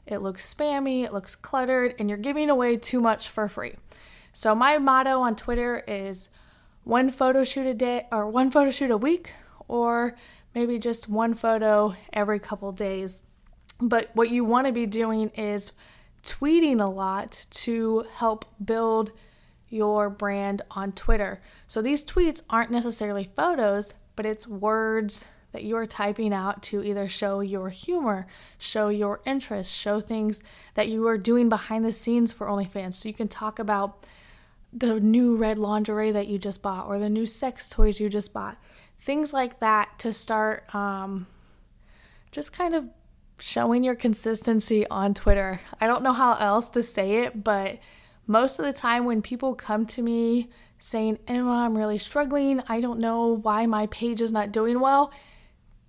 It 0.06 0.18
looks 0.18 0.52
spammy, 0.52 1.04
it 1.04 1.12
looks 1.12 1.36
cluttered, 1.36 1.94
and 2.00 2.08
you're 2.08 2.18
giving 2.18 2.50
away 2.50 2.76
too 2.76 3.00
much 3.00 3.28
for 3.28 3.48
free. 3.48 3.74
So, 4.32 4.56
my 4.56 4.76
motto 4.78 5.20
on 5.20 5.36
Twitter 5.36 5.84
is 5.86 6.30
one 6.82 7.12
photo 7.12 7.44
shoot 7.44 7.66
a 7.66 7.74
day 7.74 8.08
or 8.10 8.28
one 8.28 8.50
photo 8.50 8.72
shoot 8.72 8.90
a 8.90 8.96
week, 8.96 9.34
or 9.68 10.16
maybe 10.52 10.80
just 10.80 11.08
one 11.08 11.32
photo 11.32 11.94
every 12.12 12.40
couple 12.40 12.72
days. 12.72 13.22
But 13.80 14.10
what 14.14 14.30
you 14.30 14.44
want 14.44 14.66
to 14.66 14.72
be 14.72 14.86
doing 14.86 15.28
is 15.36 15.70
tweeting 16.24 16.80
a 16.80 16.90
lot 16.90 17.46
to 17.50 18.04
help 18.16 18.44
build 18.62 19.12
your 19.74 20.08
brand 20.08 20.62
on 20.70 20.92
Twitter. 20.92 21.42
So 21.66 21.82
these 21.82 22.04
tweets 22.04 22.42
aren't 22.48 22.70
necessarily 22.70 23.30
photos, 23.36 23.92
but 24.16 24.24
it's 24.24 24.46
words 24.46 25.26
that 25.52 25.62
you 25.62 25.76
are 25.76 25.86
typing 25.86 26.32
out 26.32 26.62
to 26.64 26.82
either 26.82 27.06
show 27.08 27.40
your 27.40 27.68
humor, 27.68 28.26
show 28.58 28.88
your 28.88 29.20
interest, 29.24 29.72
show 29.72 30.00
things 30.00 30.42
that 30.74 30.88
you 30.88 31.06
are 31.06 31.18
doing 31.18 31.48
behind 31.48 31.84
the 31.84 31.92
scenes 31.92 32.32
for 32.32 32.46
OnlyFans. 32.46 32.94
So 32.94 33.08
you 33.08 33.14
can 33.14 33.28
talk 33.28 33.58
about 33.58 34.04
the 34.72 34.98
new 34.98 35.36
red 35.36 35.58
lingerie 35.58 36.10
that 36.10 36.26
you 36.26 36.38
just 36.38 36.60
bought 36.60 36.86
or 36.86 36.98
the 36.98 37.08
new 37.08 37.24
sex 37.24 37.68
toys 37.68 38.00
you 38.00 38.08
just 38.08 38.32
bought. 38.32 38.58
Things 39.00 39.32
like 39.32 39.60
that 39.60 39.96
to 40.00 40.12
start 40.12 40.74
um, 40.74 41.28
just 42.32 42.52
kind 42.52 42.74
of 42.74 42.86
showing 43.38 43.84
your 43.84 43.94
consistency 43.94 44.86
on 44.88 45.14
Twitter. 45.14 45.60
I 45.80 45.86
don't 45.86 46.02
know 46.02 46.12
how 46.12 46.34
else 46.34 46.68
to 46.70 46.82
say 46.82 47.22
it, 47.22 47.44
but 47.44 47.78
most 48.26 48.58
of 48.58 48.64
the 48.64 48.72
time 48.72 49.04
when 49.04 49.22
people 49.22 49.54
come 49.54 49.86
to 49.86 50.02
me 50.02 50.50
saying, 50.78 51.18
Emma, 51.26 51.50
I'm 51.50 51.76
really 51.76 51.98
struggling, 51.98 52.62
I 52.68 52.80
don't 52.80 53.00
know 53.00 53.28
why 53.28 53.66
my 53.66 53.86
page 53.86 54.20
is 54.20 54.32
not 54.32 54.52
doing 54.52 54.80
well, 54.80 55.12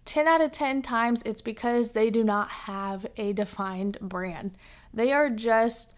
10 0.06 0.28
out 0.28 0.42
of 0.42 0.52
10 0.52 0.82
times 0.82 1.24
it's 1.26 1.42
because 1.42 1.92
they 1.92 2.10
do 2.10 2.24
not 2.24 2.50
have 2.50 3.08
a 3.18 3.34
defined 3.34 3.98
brand. 4.00 4.58
They 4.94 5.12
are 5.12 5.30
just 5.30 5.94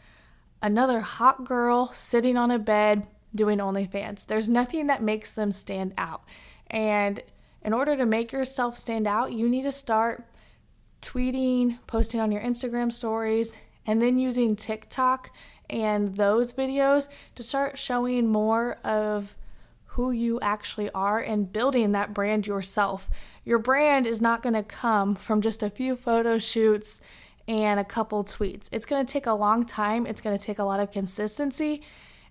another 0.61 1.01
hot 1.01 1.43
girl 1.43 1.91
sitting 1.93 2.37
on 2.37 2.49
a 2.49 2.59
bed 2.59 3.07
doing 3.35 3.59
OnlyFans. 3.59 4.25
There's 4.25 4.49
nothing 4.49 4.87
that 4.87 5.03
makes 5.03 5.35
them 5.35 5.51
stand 5.51 5.93
out. 5.97 6.23
And 6.67 7.21
in 7.61 7.73
order 7.73 7.97
to 7.97 8.05
make 8.05 8.31
yourself 8.31 8.77
stand 8.77 9.07
out, 9.07 9.33
you 9.33 9.49
need 9.49 9.63
to 9.63 9.71
start 9.71 10.25
tweeting, 11.01 11.79
posting 11.85 12.19
on 12.19 12.31
your 12.31 12.41
Instagram 12.41 12.91
stories, 12.91 13.57
and 13.85 14.01
then 14.01 14.17
using 14.17 14.55
TikTok 14.55 15.31
and 15.69 16.15
those 16.15 16.53
videos 16.53 17.07
to 17.35 17.43
start 17.43 17.77
showing 17.77 18.27
more 18.27 18.77
of 18.83 19.35
who 19.85 20.11
you 20.11 20.39
actually 20.41 20.89
are 20.91 21.19
and 21.19 21.51
building 21.51 21.91
that 21.91 22.13
brand 22.13 22.45
yourself. 22.45 23.09
Your 23.43 23.57
brand 23.57 24.05
is 24.05 24.21
not 24.21 24.43
going 24.43 24.53
to 24.53 24.63
come 24.63 25.15
from 25.15 25.41
just 25.41 25.63
a 25.63 25.69
few 25.69 25.95
photo 25.95 26.37
shoots 26.37 27.01
and 27.47 27.79
a 27.79 27.83
couple 27.83 28.23
tweets. 28.23 28.69
It's 28.71 28.85
going 28.85 29.05
to 29.05 29.11
take 29.11 29.25
a 29.25 29.33
long 29.33 29.65
time, 29.65 30.05
it's 30.05 30.21
going 30.21 30.37
to 30.37 30.43
take 30.43 30.59
a 30.59 30.63
lot 30.63 30.79
of 30.79 30.91
consistency. 30.91 31.81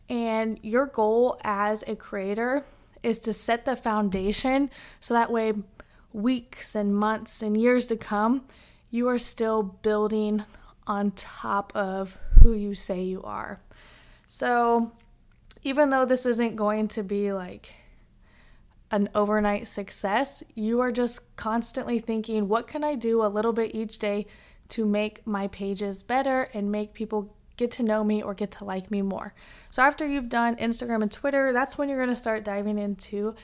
And 0.09 0.61
your 0.63 0.87
goal 0.87 1.41
as 1.43 1.83
a 1.89 1.97
creator 1.97 2.65
is 3.03 3.19
to 3.21 3.33
set 3.33 3.65
the 3.65 3.75
foundation 3.75 4.71
so 5.01 5.15
that 5.15 5.33
way, 5.33 5.55
weeks 6.13 6.75
and 6.75 6.95
months 6.95 7.43
and 7.43 7.61
years 7.61 7.87
to 7.87 7.97
come, 7.97 8.45
you 8.91 9.09
are 9.09 9.19
still 9.19 9.63
building 9.63 10.45
on 10.87 11.11
top 11.11 11.73
of 11.75 12.19
who 12.47 12.55
you 12.55 12.75
say 12.75 13.03
you 13.03 13.23
are. 13.23 13.61
So, 14.27 14.93
even 15.63 15.91
though 15.91 16.05
this 16.05 16.27
isn't 16.27 16.55
going 16.55 16.89
to 16.89 17.03
be 17.03 17.33
like 17.33 17.75
an 18.91 19.09
overnight 19.15 19.67
success, 19.67 20.45
you 20.55 20.81
are 20.81 20.93
just 20.93 21.35
constantly 21.37 21.99
thinking, 21.99 22.49
what 22.49 22.69
can 22.69 22.85
I 22.85 22.95
do 22.95 23.25
a 23.25 23.27
little 23.27 23.53
bit 23.53 23.75
each 23.75 23.99
day 23.99 24.27
to 24.69 24.87
make 24.87 25.27
my 25.27 25.49
pages 25.49 26.03
better 26.03 26.49
and 26.55 26.71
make 26.71 26.93
people 26.93 27.35
get 27.57 27.71
to 27.73 27.83
know 27.83 28.05
me 28.05 28.23
or 28.23 28.35
get 28.35 28.51
to 28.53 28.65
like 28.65 28.91
me 28.91 29.03
more. 29.03 29.35
So 29.71 29.83
after 29.83 30.07
you've 30.07 30.29
done 30.29 30.57
Instagram 30.57 31.03
and 31.03 31.11
Twitter, 31.11 31.53
that's 31.53 31.79
when 31.79 31.89
you're 31.89 31.99
going 31.99 32.11
to 32.11 32.17
start 32.17 32.45
diving 32.45 32.79
into 32.79 33.35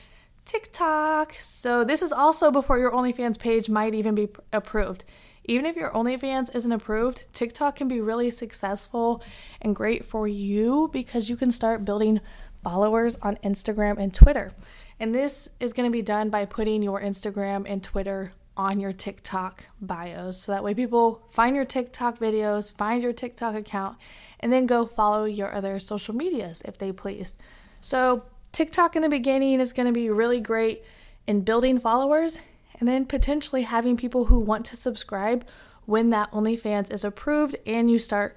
TikTok. 0.45 1.33
So 1.39 1.83
this 1.83 2.01
is 2.01 2.11
also 2.11 2.51
before 2.51 2.77
your 2.77 2.91
OnlyFans 2.91 3.39
page 3.39 3.69
might 3.69 3.95
even 3.95 4.13
be 4.13 4.29
approved. 4.51 5.03
Even 5.45 5.65
if 5.65 5.75
your 5.75 5.91
OnlyFans 5.91 6.53
isn't 6.55 6.71
approved, 6.71 7.31
TikTok 7.33 7.75
can 7.75 7.87
be 7.87 7.99
really 7.99 8.29
successful 8.29 9.21
and 9.61 9.75
great 9.75 10.05
for 10.05 10.27
you 10.27 10.89
because 10.93 11.29
you 11.29 11.35
can 11.35 11.51
start 11.51 11.85
building 11.85 12.21
followers 12.63 13.17
on 13.21 13.35
Instagram 13.43 13.97
and 13.97 14.13
Twitter. 14.13 14.51
And 14.99 15.13
this 15.13 15.49
is 15.59 15.73
going 15.73 15.89
to 15.89 15.91
be 15.91 16.01
done 16.01 16.29
by 16.29 16.45
putting 16.45 16.81
your 16.81 17.01
Instagram 17.01 17.65
and 17.67 17.83
Twitter 17.83 18.31
on 18.55 18.79
your 18.79 18.93
TikTok 18.93 19.67
bios. 19.81 20.39
So 20.39 20.51
that 20.51 20.63
way 20.63 20.73
people 20.73 21.23
find 21.29 21.55
your 21.55 21.65
TikTok 21.65 22.19
videos, 22.19 22.71
find 22.71 23.01
your 23.01 23.13
TikTok 23.13 23.55
account, 23.55 23.97
and 24.39 24.53
then 24.53 24.65
go 24.65 24.85
follow 24.85 25.25
your 25.25 25.53
other 25.53 25.79
social 25.79 26.15
medias 26.15 26.61
if 26.65 26.77
they 26.77 26.91
please. 26.91 27.35
So, 27.81 28.23
TikTok 28.51 28.95
in 28.95 29.01
the 29.01 29.09
beginning 29.09 29.59
is 29.59 29.73
going 29.73 29.87
to 29.87 29.91
be 29.91 30.11
really 30.11 30.39
great 30.39 30.83
in 31.25 31.41
building 31.41 31.79
followers 31.79 32.39
and 32.83 32.89
then 32.89 33.05
potentially 33.05 33.61
having 33.61 33.95
people 33.95 34.25
who 34.25 34.37
want 34.37 34.65
to 34.65 34.75
subscribe 34.75 35.45
when 35.85 36.09
that 36.09 36.29
OnlyFans 36.33 36.91
is 36.91 37.05
approved 37.05 37.55
and 37.65 37.89
you 37.89 37.97
start 37.97 38.35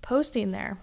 posting 0.00 0.52
there. 0.52 0.78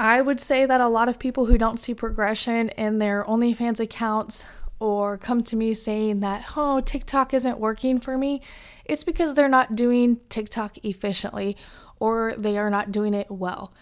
I 0.00 0.20
would 0.20 0.40
say 0.40 0.66
that 0.66 0.80
a 0.80 0.88
lot 0.88 1.08
of 1.08 1.20
people 1.20 1.46
who 1.46 1.56
don't 1.56 1.78
see 1.78 1.94
progression 1.94 2.70
in 2.70 2.98
their 2.98 3.22
OnlyFans 3.22 3.78
accounts 3.78 4.46
or 4.80 5.16
come 5.16 5.44
to 5.44 5.54
me 5.54 5.74
saying 5.74 6.18
that, 6.18 6.44
oh, 6.56 6.80
TikTok 6.80 7.32
isn't 7.32 7.60
working 7.60 8.00
for 8.00 8.18
me, 8.18 8.42
it's 8.84 9.04
because 9.04 9.34
they're 9.34 9.48
not 9.48 9.76
doing 9.76 10.18
TikTok 10.30 10.84
efficiently 10.84 11.56
or 12.00 12.34
they 12.36 12.58
are 12.58 12.68
not 12.68 12.90
doing 12.90 13.14
it 13.14 13.30
well. 13.30 13.72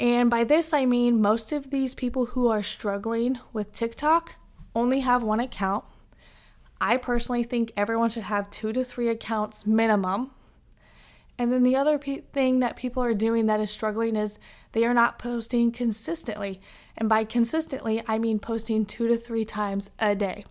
And 0.00 0.30
by 0.30 0.42
this, 0.42 0.72
I 0.72 0.86
mean 0.86 1.20
most 1.20 1.52
of 1.52 1.68
these 1.68 1.94
people 1.94 2.24
who 2.24 2.48
are 2.48 2.62
struggling 2.62 3.40
with 3.52 3.74
TikTok 3.74 4.36
only 4.74 5.00
have 5.00 5.22
one 5.22 5.40
account. 5.40 5.84
I 6.80 6.96
personally 6.96 7.42
think 7.42 7.72
everyone 7.76 8.10
should 8.10 8.24
have 8.24 8.50
two 8.50 8.72
to 8.72 8.84
three 8.84 9.08
accounts 9.08 9.66
minimum. 9.66 10.30
And 11.38 11.52
then 11.52 11.62
the 11.62 11.76
other 11.76 11.98
pe- 11.98 12.22
thing 12.32 12.58
that 12.60 12.76
people 12.76 13.02
are 13.02 13.14
doing 13.14 13.46
that 13.46 13.60
is 13.60 13.70
struggling 13.70 14.16
is 14.16 14.38
they 14.72 14.84
are 14.84 14.94
not 14.94 15.18
posting 15.18 15.70
consistently. 15.70 16.60
And 16.96 17.08
by 17.08 17.24
consistently, 17.24 18.02
I 18.08 18.18
mean 18.18 18.38
posting 18.40 18.84
two 18.84 19.06
to 19.08 19.16
three 19.16 19.44
times 19.44 19.90
a 19.98 20.14
day. 20.14 20.44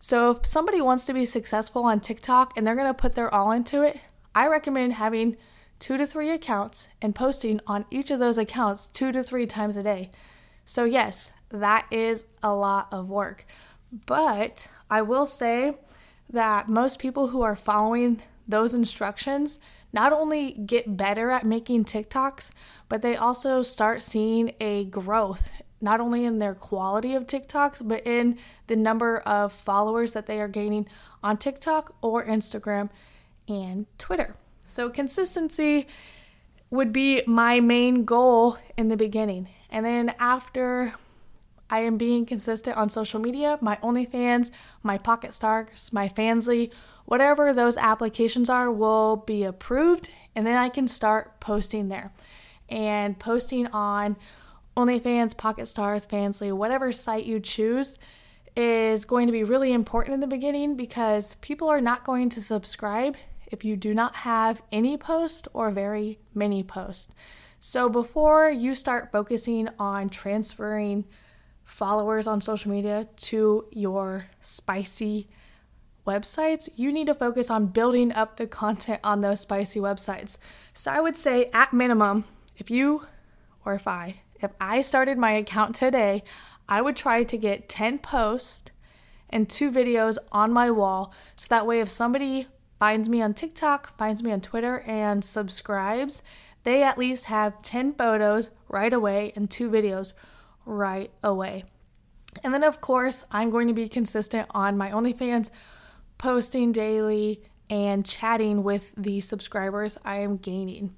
So 0.00 0.30
if 0.32 0.46
somebody 0.46 0.80
wants 0.80 1.04
to 1.06 1.12
be 1.12 1.24
successful 1.24 1.84
on 1.84 2.00
TikTok 2.00 2.56
and 2.56 2.66
they're 2.66 2.76
going 2.76 2.86
to 2.86 2.94
put 2.94 3.14
their 3.14 3.32
all 3.32 3.50
into 3.50 3.82
it, 3.82 3.98
I 4.34 4.46
recommend 4.46 4.94
having 4.94 5.36
two 5.80 5.96
to 5.96 6.06
three 6.06 6.30
accounts 6.30 6.88
and 7.02 7.14
posting 7.14 7.60
on 7.66 7.84
each 7.90 8.10
of 8.10 8.20
those 8.20 8.38
accounts 8.38 8.86
two 8.86 9.10
to 9.12 9.22
three 9.22 9.46
times 9.46 9.76
a 9.76 9.82
day. 9.82 10.10
So, 10.64 10.84
yes, 10.84 11.32
that 11.50 11.86
is 11.90 12.26
a 12.42 12.52
lot 12.52 12.88
of 12.92 13.08
work. 13.08 13.46
But 14.06 14.68
I 14.90 15.02
will 15.02 15.26
say 15.26 15.74
that 16.30 16.68
most 16.68 16.98
people 16.98 17.28
who 17.28 17.42
are 17.42 17.56
following 17.56 18.22
those 18.46 18.74
instructions 18.74 19.58
not 19.92 20.12
only 20.12 20.52
get 20.52 20.96
better 20.96 21.30
at 21.30 21.46
making 21.46 21.84
TikToks, 21.84 22.52
but 22.88 23.02
they 23.02 23.16
also 23.16 23.62
start 23.62 24.02
seeing 24.02 24.52
a 24.60 24.84
growth 24.84 25.52
not 25.80 26.00
only 26.00 26.24
in 26.24 26.38
their 26.38 26.54
quality 26.54 27.14
of 27.14 27.26
TikToks, 27.26 27.86
but 27.86 28.04
in 28.06 28.38
the 28.66 28.76
number 28.76 29.18
of 29.18 29.52
followers 29.52 30.12
that 30.12 30.26
they 30.26 30.40
are 30.40 30.48
gaining 30.48 30.88
on 31.22 31.36
TikTok 31.36 31.94
or 32.02 32.24
Instagram 32.24 32.90
and 33.46 33.86
Twitter. 33.96 34.34
So, 34.64 34.90
consistency 34.90 35.86
would 36.70 36.92
be 36.92 37.22
my 37.26 37.60
main 37.60 38.04
goal 38.04 38.58
in 38.76 38.88
the 38.88 38.96
beginning. 38.96 39.48
And 39.70 39.86
then 39.86 40.14
after 40.18 40.94
I 41.70 41.80
am 41.80 41.96
being 41.96 42.24
consistent 42.26 42.76
on 42.76 42.88
social 42.88 43.20
media, 43.20 43.58
my 43.60 43.76
OnlyFans, 43.76 44.50
my 44.82 44.98
Pocket 44.98 45.34
Stars, 45.34 45.92
my 45.92 46.08
Fansly, 46.08 46.70
whatever 47.04 47.52
those 47.52 47.76
applications 47.76 48.48
are 48.48 48.70
will 48.70 49.16
be 49.16 49.44
approved 49.44 50.10
and 50.38 50.46
then 50.46 50.56
I 50.56 50.68
can 50.68 50.86
start 50.86 51.40
posting 51.40 51.88
there. 51.88 52.12
And 52.68 53.18
posting 53.18 53.66
on 53.68 54.16
OnlyFans, 54.76 55.36
Pocket 55.36 55.66
Stars, 55.66 56.06
Fansly, 56.06 56.52
whatever 56.52 56.92
site 56.92 57.24
you 57.24 57.40
choose 57.40 57.98
is 58.54 59.04
going 59.04 59.26
to 59.26 59.32
be 59.32 59.42
really 59.42 59.72
important 59.72 60.14
in 60.14 60.20
the 60.20 60.28
beginning 60.28 60.76
because 60.76 61.34
people 61.36 61.68
are 61.68 61.80
not 61.80 62.04
going 62.04 62.28
to 62.28 62.40
subscribe 62.40 63.16
if 63.50 63.64
you 63.64 63.76
do 63.76 63.94
not 63.94 64.14
have 64.14 64.62
any 64.70 64.96
post 64.96 65.48
or 65.52 65.70
very 65.70 66.20
many 66.34 66.62
posts. 66.62 67.08
So 67.58 67.88
before 67.88 68.48
you 68.48 68.74
start 68.76 69.10
focusing 69.10 69.68
on 69.78 70.08
transferring 70.08 71.04
followers 71.68 72.26
on 72.26 72.40
social 72.40 72.70
media 72.70 73.06
to 73.14 73.66
your 73.70 74.26
spicy 74.40 75.28
websites, 76.06 76.68
you 76.74 76.90
need 76.90 77.06
to 77.06 77.14
focus 77.14 77.50
on 77.50 77.66
building 77.66 78.10
up 78.10 78.36
the 78.36 78.46
content 78.46 78.98
on 79.04 79.20
those 79.20 79.40
spicy 79.40 79.78
websites. 79.78 80.38
So 80.72 80.90
I 80.90 81.00
would 81.00 81.16
say 81.16 81.50
at 81.52 81.74
minimum, 81.74 82.24
if 82.56 82.70
you 82.70 83.06
or 83.66 83.74
if 83.74 83.86
I, 83.86 84.22
if 84.40 84.50
I 84.58 84.80
started 84.80 85.18
my 85.18 85.32
account 85.32 85.74
today, 85.74 86.24
I 86.68 86.80
would 86.80 86.96
try 86.96 87.22
to 87.22 87.36
get 87.36 87.68
10 87.68 87.98
posts 87.98 88.70
and 89.28 89.48
two 89.48 89.70
videos 89.70 90.16
on 90.32 90.50
my 90.50 90.70
wall 90.70 91.12
so 91.36 91.48
that 91.50 91.66
way 91.66 91.80
if 91.80 91.90
somebody 91.90 92.46
finds 92.78 93.10
me 93.10 93.20
on 93.20 93.34
TikTok, 93.34 93.94
finds 93.98 94.22
me 94.22 94.32
on 94.32 94.40
Twitter 94.40 94.80
and 94.86 95.22
subscribes, 95.22 96.22
they 96.62 96.82
at 96.82 96.96
least 96.96 97.26
have 97.26 97.62
10 97.62 97.92
photos 97.92 98.50
right 98.68 98.92
away 98.94 99.34
and 99.36 99.50
two 99.50 99.68
videos 99.68 100.14
right 100.68 101.10
away. 101.24 101.64
And 102.44 102.54
then, 102.54 102.62
of 102.62 102.80
course, 102.80 103.24
I'm 103.30 103.50
going 103.50 103.66
to 103.68 103.74
be 103.74 103.88
consistent 103.88 104.46
on 104.50 104.76
my 104.76 104.90
OnlyFans, 104.90 105.50
posting 106.18 106.72
daily 106.72 107.42
and 107.70 108.04
chatting 108.04 108.62
with 108.62 108.94
the 108.96 109.20
subscribers 109.20 109.98
I 110.04 110.18
am 110.18 110.36
gaining. 110.36 110.94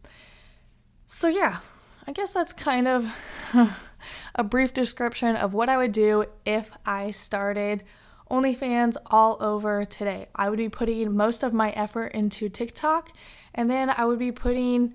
So, 1.07 1.29
yeah, 1.29 1.59
I 2.07 2.13
guess 2.13 2.35
that's 2.35 2.53
kind 2.53 2.89
of 2.89 3.17
a 4.35 4.45
brief 4.45 4.75
description 4.75 5.37
of 5.37 5.55
what 5.55 5.69
I 5.69 5.77
would 5.77 5.93
do 5.93 6.25
if 6.45 6.71
I 6.85 7.13
started 7.13 7.85
OnlyFans 8.31 8.97
all 9.07 9.37
over 9.41 9.85
today. 9.85 10.29
I 10.35 10.51
would 10.51 10.59
be 10.59 10.69
putting 10.69 11.17
most 11.17 11.43
of 11.43 11.53
my 11.53 11.71
effort 11.71 12.09
into 12.09 12.49
TikTok, 12.49 13.11
and 13.55 13.71
then 13.71 13.91
I 13.91 14.05
would 14.05 14.19
be 14.19 14.33
putting 14.33 14.95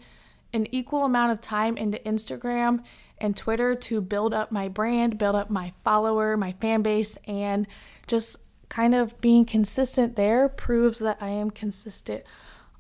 an 0.54 0.68
equal 0.72 1.04
amount 1.04 1.34
of 1.34 1.42
time 1.42 1.76
into 1.76 1.98
Instagram 2.00 2.82
and 3.18 3.36
Twitter 3.36 3.76
to 3.76 4.02
build 4.02 4.34
up 4.34 4.52
my 4.52 4.68
brand, 4.68 5.18
build 5.18 5.36
up 5.36 5.50
my 5.50 5.74
follower, 5.84 6.36
my 6.36 6.52
fan 6.54 6.82
base, 6.82 7.18
and 7.28 7.68
just 8.08 8.38
kind 8.70 8.96
of 8.96 9.20
being 9.22 9.46
consistent 9.46 10.16
there 10.16 10.50
proves 10.50 11.00
that 11.00 11.18
I 11.22 11.30
am 11.30 11.50
consistent 11.50 12.24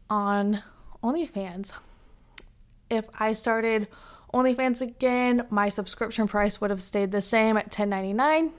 on 0.09 0.63
OnlyFans. 1.03 1.73
If 2.89 3.07
I 3.19 3.33
started 3.33 3.87
OnlyFans 4.33 4.81
again, 4.81 5.45
my 5.49 5.69
subscription 5.69 6.27
price 6.27 6.59
would 6.59 6.69
have 6.69 6.83
stayed 6.83 7.11
the 7.11 7.21
same 7.21 7.57
at 7.57 7.71
$10.99 7.71 8.51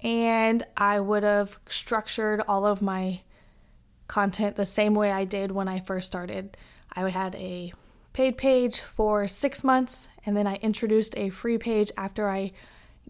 and 0.00 0.62
I 0.76 1.00
would 1.00 1.24
have 1.24 1.58
structured 1.68 2.42
all 2.46 2.64
of 2.64 2.80
my 2.80 3.20
content 4.06 4.56
the 4.56 4.64
same 4.64 4.94
way 4.94 5.10
I 5.12 5.24
did 5.24 5.52
when 5.52 5.68
I 5.68 5.80
first 5.80 6.06
started. 6.06 6.56
I 6.92 7.08
had 7.10 7.34
a 7.34 7.72
paid 8.18 8.36
page 8.36 8.80
for 8.80 9.28
six 9.28 9.62
months, 9.62 10.08
and 10.26 10.36
then 10.36 10.44
I 10.44 10.56
introduced 10.56 11.16
a 11.16 11.30
free 11.30 11.56
page 11.56 11.92
after 11.96 12.28
I 12.28 12.50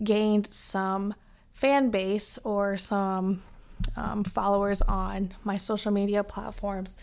gained 0.04 0.52
some 0.52 1.14
fan 1.54 1.88
base 1.88 2.38
or 2.44 2.76
some 2.76 3.42
um, 3.96 4.22
followers 4.22 4.82
on 4.82 5.32
my 5.44 5.56
social 5.56 5.90
media 5.92 6.22
platforms. 6.22 6.94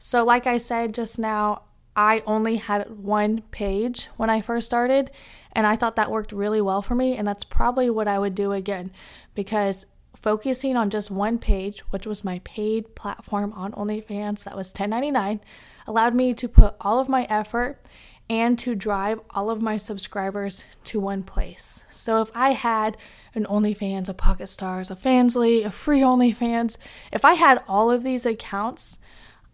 So, 0.00 0.24
like 0.24 0.48
I 0.48 0.56
said 0.56 0.92
just 0.92 1.20
now, 1.20 1.62
I 1.94 2.24
only 2.26 2.56
had 2.56 2.98
one 2.98 3.42
page 3.52 4.08
when 4.16 4.28
I 4.28 4.40
first 4.40 4.66
started, 4.66 5.12
and 5.52 5.64
I 5.64 5.76
thought 5.76 5.94
that 5.94 6.10
worked 6.10 6.32
really 6.32 6.60
well 6.60 6.82
for 6.82 6.96
me, 6.96 7.16
and 7.16 7.28
that's 7.28 7.44
probably 7.44 7.88
what 7.88 8.08
I 8.08 8.18
would 8.18 8.34
do 8.34 8.50
again 8.50 8.90
because 9.36 9.86
focusing 10.22 10.76
on 10.76 10.88
just 10.88 11.10
one 11.10 11.38
page, 11.38 11.80
which 11.90 12.06
was 12.06 12.24
my 12.24 12.40
paid 12.44 12.94
platform 12.94 13.52
on 13.54 13.72
OnlyFans, 13.72 14.44
that 14.44 14.56
was 14.56 14.72
$10.99, 14.72 15.40
allowed 15.86 16.14
me 16.14 16.32
to 16.32 16.48
put 16.48 16.76
all 16.80 17.00
of 17.00 17.08
my 17.08 17.24
effort 17.24 17.84
and 18.30 18.58
to 18.60 18.74
drive 18.76 19.20
all 19.30 19.50
of 19.50 19.60
my 19.60 19.76
subscribers 19.76 20.64
to 20.84 21.00
one 21.00 21.24
place. 21.24 21.84
So 21.90 22.22
if 22.22 22.30
I 22.34 22.50
had 22.50 22.96
an 23.34 23.44
OnlyFans, 23.46 24.08
a 24.08 24.14
Pocket 24.14 24.46
Stars, 24.46 24.90
a 24.90 24.94
Fansly, 24.94 25.64
a 25.64 25.70
free 25.70 26.00
OnlyFans, 26.00 26.76
if 27.12 27.24
I 27.24 27.34
had 27.34 27.62
all 27.66 27.90
of 27.90 28.04
these 28.04 28.24
accounts, 28.24 28.98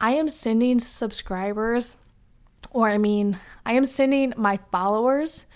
I 0.00 0.12
am 0.12 0.28
sending 0.28 0.78
subscribers, 0.78 1.96
or 2.70 2.88
I 2.90 2.98
mean, 2.98 3.38
I 3.64 3.72
am 3.72 3.86
sending 3.86 4.34
my 4.36 4.58
followers 4.70 5.46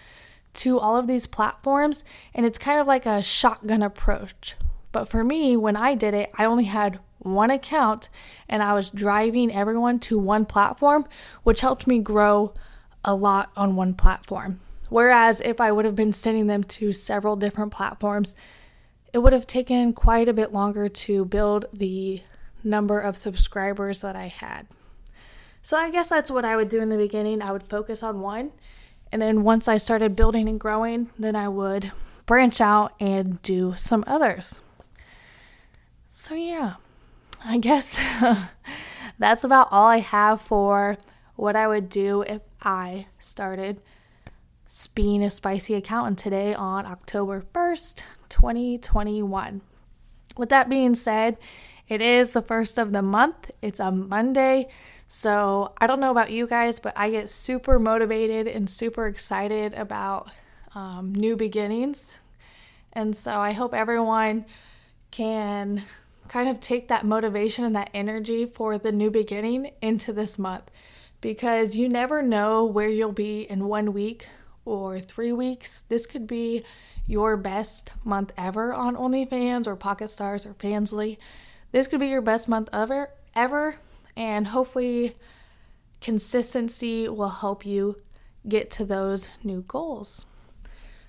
to 0.55 0.79
all 0.79 0.97
of 0.97 1.07
these 1.07 1.27
platforms, 1.27 2.03
and 2.35 2.45
it's 2.47 2.59
kind 2.59 2.81
of 2.81 2.87
like 2.87 3.07
a 3.07 3.23
shotgun 3.23 3.83
approach. 3.83 4.57
But 4.93 5.09
for 5.09 5.25
me, 5.25 5.57
when 5.57 5.77
I 5.77 5.95
did 5.95 6.15
it, 6.15 6.31
I 6.37 6.45
only 6.45 6.65
had 6.65 7.01
one 7.19 7.51
account 7.51 8.09
and 8.49 8.63
I 8.63 8.75
was 8.75 8.91
driving 8.91 9.53
everyone 9.53 9.99
to 10.01 10.19
one 10.19 10.45
platform, 10.45 11.07
which 11.43 11.63
helped 11.63 11.87
me 11.87 11.99
grow 11.99 12.55
a 13.05 13.15
lot 13.15 13.51
on 13.57 13.75
one 13.75 13.95
platform. 13.95 14.61
Whereas 14.89 15.41
if 15.41 15.61
I 15.61 15.73
would 15.73 15.87
have 15.87 15.97
been 15.97 16.13
sending 16.13 16.47
them 16.47 16.63
to 16.65 16.93
several 16.93 17.37
different 17.37 17.73
platforms, 17.73 18.35
it 19.13 19.19
would 19.19 19.33
have 19.33 19.47
taken 19.47 19.93
quite 19.93 20.29
a 20.29 20.35
bit 20.35 20.53
longer 20.53 20.89
to 20.89 21.25
build 21.25 21.65
the 21.73 22.21
number 22.63 23.01
of 23.01 23.17
subscribers 23.17 24.01
that 24.03 24.17
I 24.17 24.27
had. 24.27 24.67
So 25.63 25.77
I 25.77 25.91
guess 25.91 26.09
that's 26.09 26.31
what 26.31 26.45
I 26.45 26.57
would 26.57 26.69
do 26.69 26.81
in 26.81 26.89
the 26.89 26.97
beginning. 26.97 27.41
I 27.41 27.53
would 27.53 27.63
focus 27.63 28.03
on 28.03 28.21
one. 28.21 28.53
And 29.11 29.21
then 29.23 29.45
once 29.45 29.69
I 29.69 29.77
started 29.77 30.17
building 30.17 30.49
and 30.49 30.59
growing, 30.59 31.11
then 31.19 31.37
I 31.37 31.49
would 31.49 31.93
branch 32.27 32.61
out 32.61 32.95
and 33.01 33.41
do 33.43 33.75
some 33.77 34.05
others. 34.07 34.61
So, 36.15 36.35
yeah, 36.35 36.75
I 37.43 37.57
guess 37.57 37.99
that's 39.19 39.45
about 39.45 39.69
all 39.71 39.87
I 39.87 40.01
have 40.01 40.43
for 40.43 40.99
what 41.37 41.57
I 41.57 41.67
would 41.67 41.89
do 41.89 42.21
if 42.21 42.43
I 42.61 43.07
started 43.19 43.81
being 44.95 45.23
a 45.23 45.31
spicy 45.31 45.73
accountant 45.75 46.19
today 46.19 46.53
on 46.53 46.85
October 46.85 47.43
1st, 47.55 48.03
2021. 48.29 49.63
With 50.37 50.51
that 50.51 50.69
being 50.69 50.95
said, 50.95 51.39
it 51.89 52.03
is 52.03 52.33
the 52.33 52.43
first 52.43 52.77
of 52.77 52.93
the 52.93 53.03
month. 53.03 53.51
It's 53.63 53.81
a 53.81 53.91
Monday. 53.91 54.69
So 55.09 55.73
I 55.79 55.87
don't 55.87 55.99
know 55.99 56.11
about 56.11 56.31
you 56.31 56.47
guys, 56.47 56.79
but 56.79 56.93
I 56.95 57.09
get 57.09 57.31
super 57.31 57.79
motivated 57.79 58.49
and 58.49 58.69
super 58.69 59.07
excited 59.07 59.73
about 59.73 60.31
um, 60.75 61.15
new 61.15 61.37
beginnings. 61.37 62.19
And 62.93 63.17
so 63.17 63.41
I 63.41 63.53
hope 63.53 63.73
everyone 63.73 64.45
can 65.11 65.83
kind 66.33 66.49
of 66.49 66.61
take 66.61 66.89
that 66.89 67.05
motivation 67.05 67.63
and 67.63 67.77
that 67.77 67.91
energy 67.93 68.47
for 68.47 68.79
the 68.79 68.91
new 68.91 69.11
beginning 69.11 69.71
into 69.83 70.15
this 70.15 70.39
month 70.39 70.71
because 71.21 71.77
you 71.77 71.87
never 71.87 72.23
know 72.23 72.65
where 72.65 72.89
you'll 72.89 73.13
be 73.13 73.43
in 73.43 73.69
one 73.69 73.93
week 73.93 74.27
or 74.65 74.99
three 74.99 75.31
weeks. 75.31 75.85
This 75.91 76.07
could 76.07 76.27
be 76.27 76.65
your 77.07 77.37
best 77.37 77.91
month 78.03 78.33
ever 78.39 78.73
on 78.73 78.97
OnlyFans 78.97 79.67
or 79.67 79.77
Pocket 79.77 80.09
Stars 80.09 80.47
or 80.47 80.55
Fansly. 80.55 81.19
This 81.71 81.87
could 81.87 82.01
be 82.01 82.09
your 82.09 82.23
best 82.23 82.49
month 82.49 82.71
ever, 82.73 83.11
ever, 83.35 83.77
and 84.17 84.47
hopefully, 84.49 85.15
consistency 86.01 87.11
will 87.11 87.29
help 87.29 87.67
you 87.67 88.01
get 88.49 88.71
to 88.71 88.87
those 88.87 89.29
new 89.45 89.61
goals. 89.69 90.25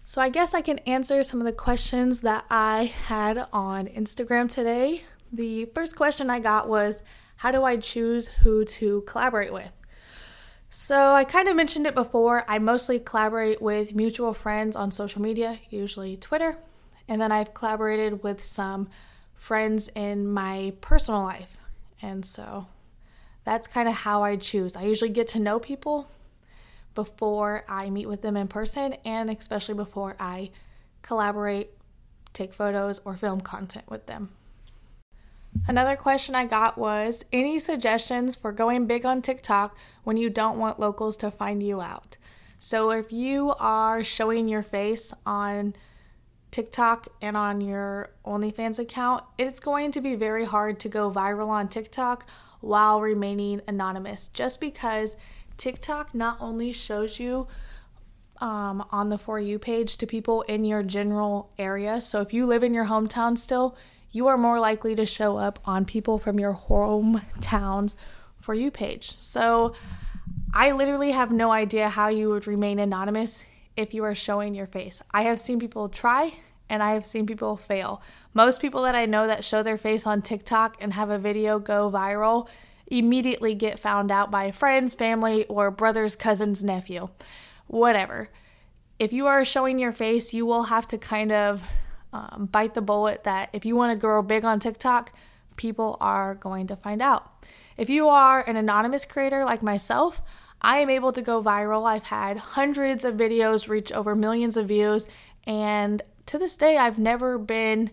So, 0.04 0.22
I 0.22 0.28
guess 0.28 0.54
I 0.54 0.60
can 0.60 0.80
answer 0.80 1.24
some 1.24 1.40
of 1.40 1.46
the 1.46 1.54
questions 1.54 2.20
that 2.20 2.44
I 2.50 2.94
had 3.08 3.48
on 3.54 3.88
Instagram 3.88 4.50
today. 4.50 5.04
The 5.34 5.65
first 5.74 5.96
question 5.96 6.30
I 6.30 6.39
got 6.39 6.69
was 6.69 7.02
How 7.38 7.52
do 7.52 7.63
I 7.63 7.78
choose 7.78 8.28
who 8.28 8.63
to 8.65 9.02
collaborate 9.08 9.52
with? 9.52 9.72
So, 10.69 11.13
I 11.13 11.24
kind 11.24 11.50
of 11.50 11.56
mentioned 11.56 11.88
it 11.88 11.96
before. 11.96 12.46
I 12.48 12.60
mostly 12.60 13.00
collaborate 13.00 13.60
with 13.60 13.96
mutual 13.96 14.34
friends 14.34 14.76
on 14.76 14.91
social 14.91 15.24
media, 15.24 15.60
usually 15.72 16.17
Twitter. 16.17 16.58
And 17.08 17.19
then 17.19 17.32
I've 17.32 17.54
collaborated 17.54 18.24
with 18.24 18.43
some 18.43 18.89
friends 19.34 19.89
in 19.96 20.28
my 20.28 20.74
personal 20.82 21.24
life. 21.24 21.58
And 22.02 22.24
so 22.24 22.67
that's 23.43 23.67
kind 23.67 23.89
of 23.89 23.96
how 23.96 24.24
I 24.24 24.36
choose. 24.36 24.76
I 24.76 24.84
usually 24.84 25.10
get 25.10 25.28
to 25.30 25.39
know 25.39 25.60
people 25.60 26.08
before 26.93 27.65
I 27.67 27.89
meet 27.89 28.08
with 28.08 28.22
them 28.22 28.38
in 28.38 28.48
person, 28.48 28.93
and 29.04 29.32
especially 29.32 29.74
before 29.74 30.15
I 30.19 30.52
collaborate, 31.02 31.72
take 32.34 32.54
photos, 32.54 33.02
or 33.04 33.17
film 33.17 33.41
content 33.41 33.89
with 33.89 34.06
them. 34.06 34.30
Another 35.68 35.96
question 35.96 36.36
I 36.36 36.46
got 36.46 36.78
was 36.78 37.24
any 37.32 37.60
suggestions 37.60 38.36
for 38.36 38.52
going 38.52 38.86
big 38.86 39.06
on 39.06 39.22
TikTok 39.22 39.78
when 40.04 40.18
you 40.18 40.30
don't 40.30 40.60
want 40.60 40.80
locals 40.80 41.18
to 41.18 41.32
find 41.32 41.63
you 41.63 41.82
out? 41.82 42.18
So, 42.60 42.92
if 42.92 43.12
you 43.12 43.54
are 43.60 44.04
showing 44.04 44.48
your 44.48 44.63
face 44.63 45.13
on 45.26 45.74
TikTok 46.52 47.08
and 47.22 47.36
on 47.36 47.62
your 47.62 48.12
OnlyFans 48.26 48.80
account, 48.80 49.24
it's 49.38 49.60
going 49.60 49.92
to 49.92 50.02
be 50.02 50.16
very 50.16 50.46
hard 50.46 50.80
to 50.82 50.89
go 50.89 51.12
viral 51.12 51.48
on 51.48 51.68
TikTok 51.68 52.26
while 52.62 53.02
remaining 53.02 53.62
anonymous 53.68 54.30
just 54.34 54.62
because 54.62 55.18
TikTok 55.58 56.16
not 56.16 56.38
only 56.39 56.72
shows 56.72 57.20
you 57.20 57.48
um, 58.39 58.86
on 58.92 59.10
the 59.10 59.18
For 59.18 59.39
You 59.39 59.60
page 59.60 59.98
to 59.98 60.08
people 60.08 60.44
in 60.44 60.63
your 60.63 60.84
general 60.84 61.52
area. 61.58 62.02
So 62.02 62.22
if 62.22 62.34
you 62.34 62.46
live 62.46 62.63
in 62.63 62.74
your 62.74 62.86
hometown 62.86 63.38
still, 63.38 63.76
you 64.13 64.28
are 64.28 64.38
more 64.38 64.60
likely 64.60 64.95
to 64.95 65.06
show 65.06 65.38
up 65.38 65.60
on 65.65 65.84
people 65.84 66.17
from 66.17 66.39
your 66.39 66.54
hometown's 66.54 67.97
For 68.39 68.54
You 68.54 68.71
page. 68.71 69.17
So 69.19 69.73
I 70.54 70.71
literally 70.71 71.12
have 71.12 71.32
no 71.32 71.52
idea 71.52 71.89
how 71.89 72.08
you 72.08 72.30
would 72.30 72.47
remain 72.47 72.80
anonymous 72.80 73.43
if 73.76 73.93
you 73.93 74.04
are 74.06 74.15
showing 74.15 74.54
your 74.54 74.67
face. 74.67 75.02
I 75.12 75.23
have 75.23 75.39
seen 75.39 75.60
people 75.60 75.89
try 75.89 76.32
and 76.69 76.84
I 76.84 76.93
have 76.93 77.06
seen 77.06 77.26
people 77.26 77.58
fail. 77.58 78.02
Most 78.34 78.62
people 78.62 78.84
that 78.84 78.95
I 78.95 79.08
know 79.08 79.26
that 79.26 79.43
show 79.43 79.63
their 79.63 79.80
face 79.80 80.06
on 80.06 80.21
TikTok 80.21 80.78
and 80.80 80.93
have 80.93 81.10
a 81.10 81.17
video 81.17 81.58
go 81.60 81.89
viral 81.91 82.47
immediately 82.86 83.56
get 83.56 83.80
found 83.80 84.12
out 84.12 84.30
by 84.30 84.52
friends, 84.52 84.93
family, 84.93 85.45
or 85.45 85.71
brother's 85.71 86.15
cousin's 86.15 86.63
nephew. 86.63 87.10
Whatever. 87.65 88.30
If 88.99 89.12
you 89.12 89.26
are 89.26 89.43
showing 89.43 89.80
your 89.80 89.91
face, 89.91 90.34
you 90.34 90.45
will 90.45 90.63
have 90.63 90.88
to 90.89 90.97
kind 90.99 91.32
of 91.32 91.63
um, 92.13 92.47
bite 92.52 92.73
the 92.73 92.82
bullet 92.82 93.23
that 93.26 93.49
if 93.52 93.65
you 93.65 93.76
want 93.76 93.91
to 93.91 93.99
grow 93.99 94.21
big 94.21 94.45
on 94.45 94.60
TikTok, 94.60 95.12
people 95.58 95.97
are 95.99 96.36
going 96.36 96.67
to 96.67 96.76
find 96.76 97.02
out. 97.02 97.45
If 97.76 97.89
you 97.89 98.08
are 98.08 98.41
an 98.41 98.56
anonymous 98.56 99.04
creator 99.04 99.43
like 99.43 99.62
myself, 99.63 100.21
I 100.62 100.80
am 100.80 100.89
able 100.89 101.12
to 101.12 101.21
go 101.21 101.43
viral. 101.43 101.86
I've 101.86 102.04
had 102.04 102.38
hundreds 102.38 103.04
of 103.04 103.15
videos 103.15 103.67
reach 103.67 103.91
over 103.91 104.15
millions 104.15 104.56
of 104.56 104.67
views, 104.67 105.08
and 105.45 106.02
to 106.28 106.38
this 106.38 106.56
day, 106.56 106.78
I've 106.78 106.97
never 106.97 107.38
been 107.38 107.91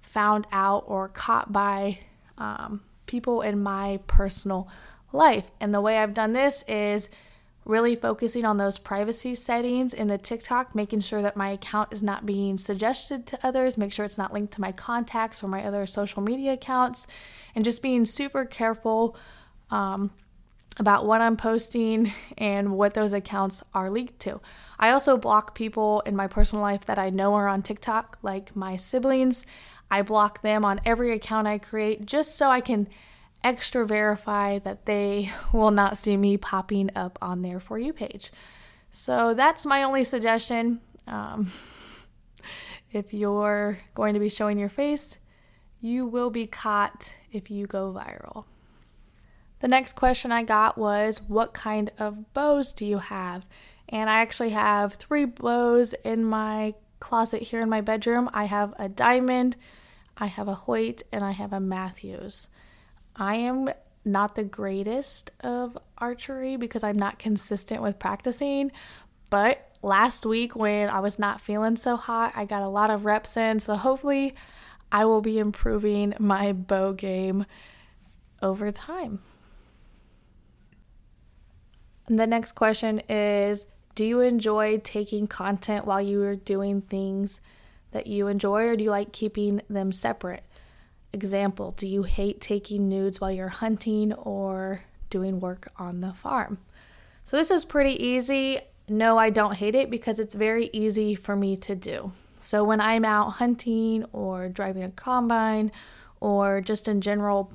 found 0.00 0.46
out 0.50 0.84
or 0.86 1.08
caught 1.08 1.52
by 1.52 1.98
um, 2.38 2.80
people 3.06 3.42
in 3.42 3.62
my 3.62 4.00
personal 4.06 4.68
life. 5.12 5.50
And 5.60 5.74
the 5.74 5.80
way 5.80 5.98
I've 5.98 6.14
done 6.14 6.32
this 6.32 6.64
is 6.66 7.10
really 7.70 7.94
focusing 7.94 8.44
on 8.44 8.56
those 8.56 8.78
privacy 8.78 9.34
settings 9.34 9.94
in 9.94 10.08
the 10.08 10.18
TikTok, 10.18 10.74
making 10.74 11.00
sure 11.00 11.22
that 11.22 11.36
my 11.36 11.50
account 11.50 11.92
is 11.92 12.02
not 12.02 12.26
being 12.26 12.58
suggested 12.58 13.26
to 13.28 13.38
others, 13.46 13.78
make 13.78 13.92
sure 13.92 14.04
it's 14.04 14.18
not 14.18 14.32
linked 14.32 14.52
to 14.52 14.60
my 14.60 14.72
contacts 14.72 15.42
or 15.42 15.48
my 15.48 15.64
other 15.64 15.86
social 15.86 16.20
media 16.20 16.52
accounts, 16.54 17.06
and 17.54 17.64
just 17.64 17.80
being 17.80 18.04
super 18.04 18.44
careful 18.44 19.16
um, 19.70 20.10
about 20.80 21.06
what 21.06 21.20
I'm 21.20 21.36
posting 21.36 22.12
and 22.38 22.72
what 22.72 22.94
those 22.94 23.12
accounts 23.12 23.62
are 23.72 23.88
linked 23.88 24.18
to. 24.20 24.40
I 24.78 24.90
also 24.90 25.16
block 25.16 25.54
people 25.54 26.00
in 26.00 26.16
my 26.16 26.26
personal 26.26 26.62
life 26.62 26.86
that 26.86 26.98
I 26.98 27.10
know 27.10 27.34
are 27.34 27.46
on 27.46 27.62
TikTok, 27.62 28.18
like 28.22 28.56
my 28.56 28.76
siblings. 28.76 29.46
I 29.90 30.02
block 30.02 30.42
them 30.42 30.64
on 30.64 30.80
every 30.84 31.12
account 31.12 31.46
I 31.46 31.58
create 31.58 32.04
just 32.04 32.36
so 32.36 32.50
I 32.50 32.60
can 32.60 32.88
extra 33.42 33.86
verify 33.86 34.58
that 34.60 34.86
they 34.86 35.30
will 35.52 35.70
not 35.70 35.98
see 35.98 36.16
me 36.16 36.36
popping 36.36 36.90
up 36.94 37.18
on 37.22 37.42
their 37.42 37.60
For 37.60 37.78
You 37.78 37.92
page. 37.92 38.30
So 38.90 39.34
that's 39.34 39.64
my 39.64 39.82
only 39.82 40.04
suggestion. 40.04 40.80
Um, 41.06 41.50
if 42.92 43.14
you're 43.14 43.78
going 43.94 44.14
to 44.14 44.20
be 44.20 44.28
showing 44.28 44.58
your 44.58 44.68
face, 44.68 45.18
you 45.80 46.06
will 46.06 46.30
be 46.30 46.46
caught 46.46 47.14
if 47.32 47.50
you 47.50 47.66
go 47.66 47.92
viral. 47.92 48.44
The 49.60 49.68
next 49.68 49.94
question 49.94 50.32
I 50.32 50.42
got 50.42 50.76
was, 50.76 51.22
What 51.22 51.52
kind 51.52 51.90
of 51.98 52.32
bows 52.32 52.72
do 52.72 52.84
you 52.84 52.98
have? 52.98 53.46
And 53.88 54.08
I 54.08 54.20
actually 54.20 54.50
have 54.50 54.94
three 54.94 55.24
bows 55.24 55.94
in 56.04 56.24
my 56.24 56.74
closet 57.00 57.42
here 57.42 57.60
in 57.60 57.68
my 57.68 57.80
bedroom. 57.80 58.30
I 58.32 58.44
have 58.44 58.74
a 58.78 58.88
diamond, 58.88 59.56
I 60.16 60.26
have 60.26 60.48
a 60.48 60.54
Hoyt, 60.54 61.02
and 61.12 61.24
I 61.24 61.32
have 61.32 61.52
a 61.52 61.60
Mathews. 61.60 62.48
I 63.20 63.34
am 63.34 63.68
not 64.02 64.34
the 64.34 64.44
greatest 64.44 65.30
of 65.40 65.76
archery 65.98 66.56
because 66.56 66.82
I'm 66.82 66.96
not 66.96 67.18
consistent 67.18 67.82
with 67.82 67.98
practicing, 67.98 68.72
but 69.28 69.70
last 69.82 70.24
week 70.24 70.56
when 70.56 70.88
I 70.88 71.00
was 71.00 71.18
not 71.18 71.38
feeling 71.38 71.76
so 71.76 71.96
hot, 71.96 72.32
I 72.34 72.46
got 72.46 72.62
a 72.62 72.68
lot 72.68 72.88
of 72.88 73.04
reps 73.04 73.36
in. 73.36 73.60
So 73.60 73.76
hopefully, 73.76 74.34
I 74.90 75.04
will 75.04 75.20
be 75.20 75.38
improving 75.38 76.14
my 76.18 76.52
bow 76.54 76.94
game 76.94 77.44
over 78.40 78.72
time. 78.72 79.20
The 82.06 82.26
next 82.26 82.52
question 82.52 83.00
is 83.08 83.66
Do 83.94 84.04
you 84.06 84.20
enjoy 84.20 84.78
taking 84.78 85.26
content 85.26 85.84
while 85.84 86.00
you 86.00 86.22
are 86.22 86.36
doing 86.36 86.80
things 86.80 87.42
that 87.90 88.06
you 88.06 88.28
enjoy, 88.28 88.64
or 88.64 88.76
do 88.76 88.84
you 88.84 88.90
like 88.90 89.12
keeping 89.12 89.60
them 89.68 89.92
separate? 89.92 90.42
Example 91.12 91.72
Do 91.72 91.88
you 91.88 92.04
hate 92.04 92.40
taking 92.40 92.88
nudes 92.88 93.20
while 93.20 93.32
you're 93.32 93.48
hunting 93.48 94.12
or 94.12 94.82
doing 95.08 95.40
work 95.40 95.68
on 95.76 96.00
the 96.00 96.12
farm? 96.12 96.58
So, 97.24 97.36
this 97.36 97.50
is 97.50 97.64
pretty 97.64 98.02
easy. 98.02 98.60
No, 98.88 99.18
I 99.18 99.30
don't 99.30 99.56
hate 99.56 99.74
it 99.74 99.90
because 99.90 100.18
it's 100.18 100.34
very 100.34 100.70
easy 100.72 101.14
for 101.14 101.36
me 101.36 101.56
to 101.58 101.74
do. 101.74 102.12
So, 102.38 102.64
when 102.64 102.80
I'm 102.80 103.04
out 103.04 103.32
hunting 103.32 104.04
or 104.12 104.48
driving 104.48 104.82
a 104.82 104.90
combine 104.90 105.72
or 106.20 106.60
just 106.60 106.88
in 106.88 107.00
general 107.00 107.52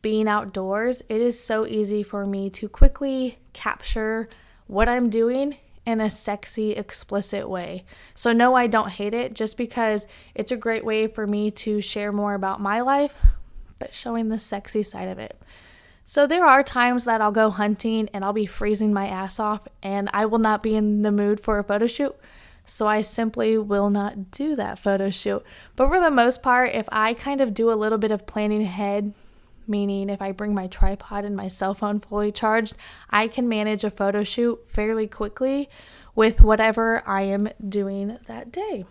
being 0.00 0.28
outdoors, 0.28 1.02
it 1.08 1.20
is 1.20 1.38
so 1.38 1.66
easy 1.66 2.02
for 2.02 2.24
me 2.24 2.48
to 2.50 2.68
quickly 2.68 3.38
capture 3.52 4.28
what 4.66 4.88
I'm 4.88 5.10
doing 5.10 5.56
in 5.88 6.02
a 6.02 6.10
sexy, 6.10 6.72
explicit 6.72 7.48
way. 7.48 7.82
So, 8.14 8.34
no, 8.34 8.54
I 8.54 8.66
don't 8.66 8.90
hate 8.90 9.14
it 9.14 9.32
just 9.32 9.56
because 9.56 10.06
it's 10.34 10.52
a 10.52 10.56
great 10.56 10.84
way 10.84 11.06
for 11.06 11.26
me 11.26 11.50
to 11.52 11.80
share 11.80 12.12
more 12.12 12.34
about 12.34 12.60
my 12.60 12.82
life, 12.82 13.16
but 13.78 13.94
showing 13.94 14.28
the 14.28 14.38
sexy 14.38 14.82
side 14.82 15.08
of 15.08 15.18
it. 15.18 15.40
So, 16.04 16.26
there 16.26 16.44
are 16.44 16.62
times 16.62 17.06
that 17.06 17.22
I'll 17.22 17.32
go 17.32 17.48
hunting 17.48 18.10
and 18.12 18.22
I'll 18.22 18.34
be 18.34 18.44
freezing 18.44 18.92
my 18.92 19.08
ass 19.08 19.40
off 19.40 19.66
and 19.82 20.10
I 20.12 20.26
will 20.26 20.38
not 20.38 20.62
be 20.62 20.76
in 20.76 21.00
the 21.00 21.10
mood 21.10 21.40
for 21.40 21.58
a 21.58 21.64
photo 21.64 21.86
shoot. 21.86 22.14
So, 22.66 22.86
I 22.86 23.00
simply 23.00 23.56
will 23.56 23.88
not 23.88 24.30
do 24.30 24.56
that 24.56 24.78
photo 24.78 25.08
shoot. 25.08 25.42
But 25.74 25.88
for 25.88 26.00
the 26.00 26.10
most 26.10 26.42
part, 26.42 26.74
if 26.74 26.86
I 26.92 27.14
kind 27.14 27.40
of 27.40 27.54
do 27.54 27.72
a 27.72 27.80
little 27.80 27.96
bit 27.96 28.10
of 28.10 28.26
planning 28.26 28.60
ahead, 28.60 29.14
meaning 29.68 30.10
if 30.10 30.22
I 30.22 30.32
bring 30.32 30.54
my 30.54 30.66
tripod 30.66 31.24
and 31.24 31.36
my 31.36 31.48
cell 31.48 31.74
phone 31.74 32.00
fully 32.00 32.32
charged, 32.32 32.76
I 33.10 33.28
can 33.28 33.48
manage 33.48 33.84
a 33.84 33.90
photo 33.90 34.24
shoot 34.24 34.60
fairly 34.68 35.06
quickly 35.06 35.68
with 36.14 36.40
whatever 36.40 37.02
I 37.06 37.22
am 37.22 37.48
doing 37.68 38.18
that 38.26 38.50
day. 38.50 38.84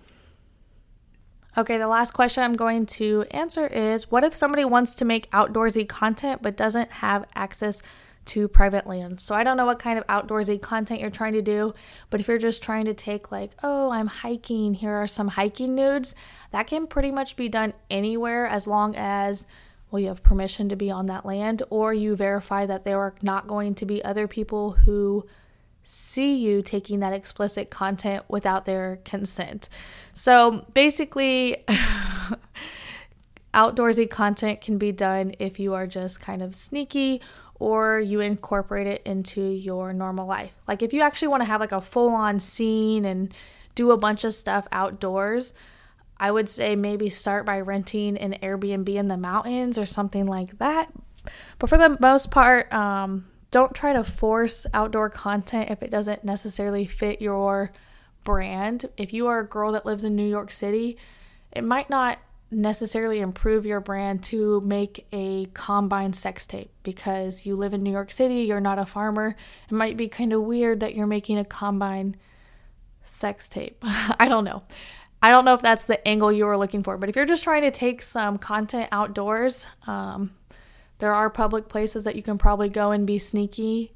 Okay, 1.57 1.79
the 1.79 1.87
last 1.87 2.11
question 2.11 2.43
I'm 2.43 2.53
going 2.53 2.85
to 2.85 3.25
answer 3.31 3.65
is 3.65 4.11
What 4.11 4.23
if 4.23 4.35
somebody 4.35 4.63
wants 4.63 4.93
to 4.95 5.05
make 5.05 5.31
outdoorsy 5.31 5.87
content 5.87 6.43
but 6.43 6.55
doesn't 6.55 6.91
have 6.91 7.25
access 7.33 7.81
to 8.25 8.47
private 8.47 8.85
land? 8.85 9.19
So 9.19 9.33
I 9.33 9.43
don't 9.43 9.57
know 9.57 9.65
what 9.65 9.79
kind 9.79 9.97
of 9.97 10.05
outdoorsy 10.05 10.61
content 10.61 11.01
you're 11.01 11.09
trying 11.09 11.33
to 11.33 11.41
do, 11.41 11.73
but 12.11 12.19
if 12.19 12.27
you're 12.27 12.37
just 12.37 12.61
trying 12.61 12.85
to 12.85 12.93
take, 12.93 13.31
like, 13.31 13.53
oh, 13.63 13.89
I'm 13.89 14.05
hiking, 14.05 14.75
here 14.75 14.93
are 14.93 15.07
some 15.07 15.29
hiking 15.29 15.73
nudes, 15.73 16.13
that 16.51 16.67
can 16.67 16.85
pretty 16.85 17.09
much 17.09 17.35
be 17.35 17.49
done 17.49 17.73
anywhere 17.89 18.45
as 18.45 18.67
long 18.67 18.95
as 18.95 19.47
well, 19.89 20.01
you 20.01 20.07
have 20.07 20.23
permission 20.23 20.69
to 20.69 20.75
be 20.75 20.91
on 20.91 21.05
that 21.05 21.25
land, 21.25 21.63
or 21.69 21.93
you 21.93 22.15
verify 22.15 22.65
that 22.65 22.83
there 22.83 22.99
are 22.99 23.15
not 23.21 23.47
going 23.47 23.75
to 23.75 23.85
be 23.85 24.03
other 24.03 24.27
people 24.27 24.71
who 24.71 25.25
see 25.83 26.35
you 26.35 26.61
taking 26.61 26.99
that 26.99 27.13
explicit 27.13 27.69
content 27.69 28.25
without 28.27 28.65
their 28.65 28.99
consent. 29.05 29.69
So 30.13 30.65
basically, 30.73 31.63
outdoorsy 33.53 34.09
content 34.09 34.59
can 34.59 34.77
be 34.77 34.91
done 34.91 35.33
if 35.39 35.59
you 35.59 35.73
are 35.73 35.87
just 35.87 36.19
kind 36.19 36.41
of 36.41 36.53
sneaky 36.53 37.21
or 37.55 37.99
you 37.99 38.19
incorporate 38.19 38.87
it 38.87 39.01
into 39.05 39.41
your 39.41 39.93
normal 39.93 40.27
life. 40.27 40.51
Like 40.67 40.83
if 40.83 40.91
you 40.91 41.01
actually 41.01 41.29
want 41.29 41.41
to 41.41 41.45
have 41.45 41.61
like 41.61 41.71
a 41.71 41.81
full 41.81 42.09
on 42.09 42.39
scene 42.39 43.05
and 43.05 43.33
do 43.73 43.91
a 43.91 43.97
bunch 43.97 44.23
of 44.23 44.33
stuff 44.33 44.67
outdoors, 44.71 45.53
I 46.19 46.31
would 46.31 46.49
say 46.49 46.75
maybe 46.75 47.09
start 47.09 47.45
by 47.45 47.61
renting 47.61 48.17
an 48.17 48.37
Airbnb 48.41 48.89
in 48.89 49.07
the 49.07 49.17
mountains 49.17 49.77
or 49.77 49.85
something 49.85 50.25
like 50.25 50.57
that. 50.57 50.91
But 51.59 51.69
for 51.69 51.77
the 51.77 51.97
most 51.99 52.31
part, 52.31 52.71
um, 52.73 53.27
don't 53.51 53.73
try 53.73 53.93
to 53.93 54.03
force 54.03 54.65
outdoor 54.73 55.09
content 55.09 55.69
if 55.69 55.81
it 55.81 55.91
doesn't 55.91 56.23
necessarily 56.23 56.85
fit 56.85 57.21
your 57.21 57.71
brand. 58.23 58.85
If 58.97 59.13
you 59.13 59.27
are 59.27 59.39
a 59.39 59.47
girl 59.47 59.71
that 59.73 59.85
lives 59.85 60.03
in 60.03 60.15
New 60.15 60.27
York 60.27 60.51
City, 60.51 60.97
it 61.51 61.63
might 61.63 61.89
not 61.89 62.19
necessarily 62.49 63.19
improve 63.19 63.65
your 63.65 63.79
brand 63.79 64.23
to 64.23 64.61
make 64.61 65.05
a 65.11 65.45
combine 65.47 66.13
sex 66.13 66.47
tape 66.47 66.71
because 66.83 67.45
you 67.45 67.55
live 67.55 67.73
in 67.73 67.83
New 67.83 67.91
York 67.91 68.11
City, 68.11 68.41
you're 68.41 68.61
not 68.61 68.79
a 68.79 68.85
farmer. 68.85 69.35
It 69.69 69.73
might 69.73 69.97
be 69.97 70.07
kind 70.07 70.31
of 70.33 70.41
weird 70.41 70.79
that 70.79 70.95
you're 70.95 71.07
making 71.07 71.37
a 71.37 71.45
combine 71.45 72.15
sex 73.03 73.47
tape. 73.49 73.77
I 73.83 74.27
don't 74.27 74.45
know. 74.45 74.63
I 75.21 75.31
don't 75.31 75.45
know 75.45 75.55
if 75.55 75.61
that's 75.61 75.85
the 75.85 76.05
angle 76.07 76.31
you 76.31 76.45
were 76.45 76.57
looking 76.57 76.83
for, 76.83 76.97
but 76.97 77.09
if 77.09 77.15
you're 77.15 77.25
just 77.25 77.43
trying 77.43 77.63
to 77.63 77.71
take 77.71 78.01
some 78.01 78.37
content 78.37 78.89
outdoors, 78.91 79.65
um, 79.87 80.31
there 80.99 81.13
are 81.13 81.29
public 81.29 81.67
places 81.69 82.03
that 82.03 82.15
you 82.15 82.23
can 82.23 82.37
probably 82.37 82.69
go 82.69 82.91
and 82.91 83.07
be 83.07 83.17
sneaky. 83.17 83.93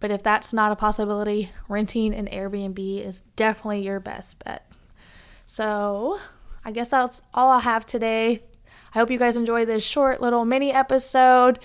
But 0.00 0.10
if 0.10 0.22
that's 0.22 0.52
not 0.52 0.72
a 0.72 0.76
possibility, 0.76 1.50
renting 1.68 2.14
an 2.14 2.28
Airbnb 2.28 3.04
is 3.04 3.22
definitely 3.36 3.82
your 3.84 4.00
best 4.00 4.42
bet. 4.44 4.70
So 5.46 6.18
I 6.64 6.72
guess 6.72 6.88
that's 6.88 7.22
all 7.32 7.50
I 7.50 7.60
have 7.60 7.86
today. 7.86 8.42
I 8.94 8.98
hope 8.98 9.10
you 9.10 9.18
guys 9.18 9.36
enjoy 9.36 9.64
this 9.64 9.84
short 9.84 10.20
little 10.20 10.44
mini 10.44 10.72
episode. 10.72 11.58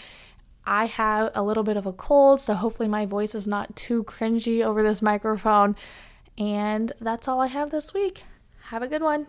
I 0.66 0.86
have 0.86 1.32
a 1.34 1.44
little 1.44 1.64
bit 1.64 1.78
of 1.78 1.86
a 1.86 1.94
cold, 1.94 2.42
so 2.42 2.54
hopefully 2.54 2.90
my 2.90 3.06
voice 3.06 3.34
is 3.34 3.48
not 3.48 3.76
too 3.76 4.04
cringy 4.04 4.64
over 4.64 4.84
this 4.84 5.02
microphone. 5.02 5.76
And 6.38 6.92
that's 7.00 7.28
all 7.28 7.42
I 7.42 7.48
have 7.48 7.72
this 7.72 7.94
week. 7.94 8.24
Have 8.70 8.84
a 8.84 8.88
good 8.88 9.02
one. 9.02 9.26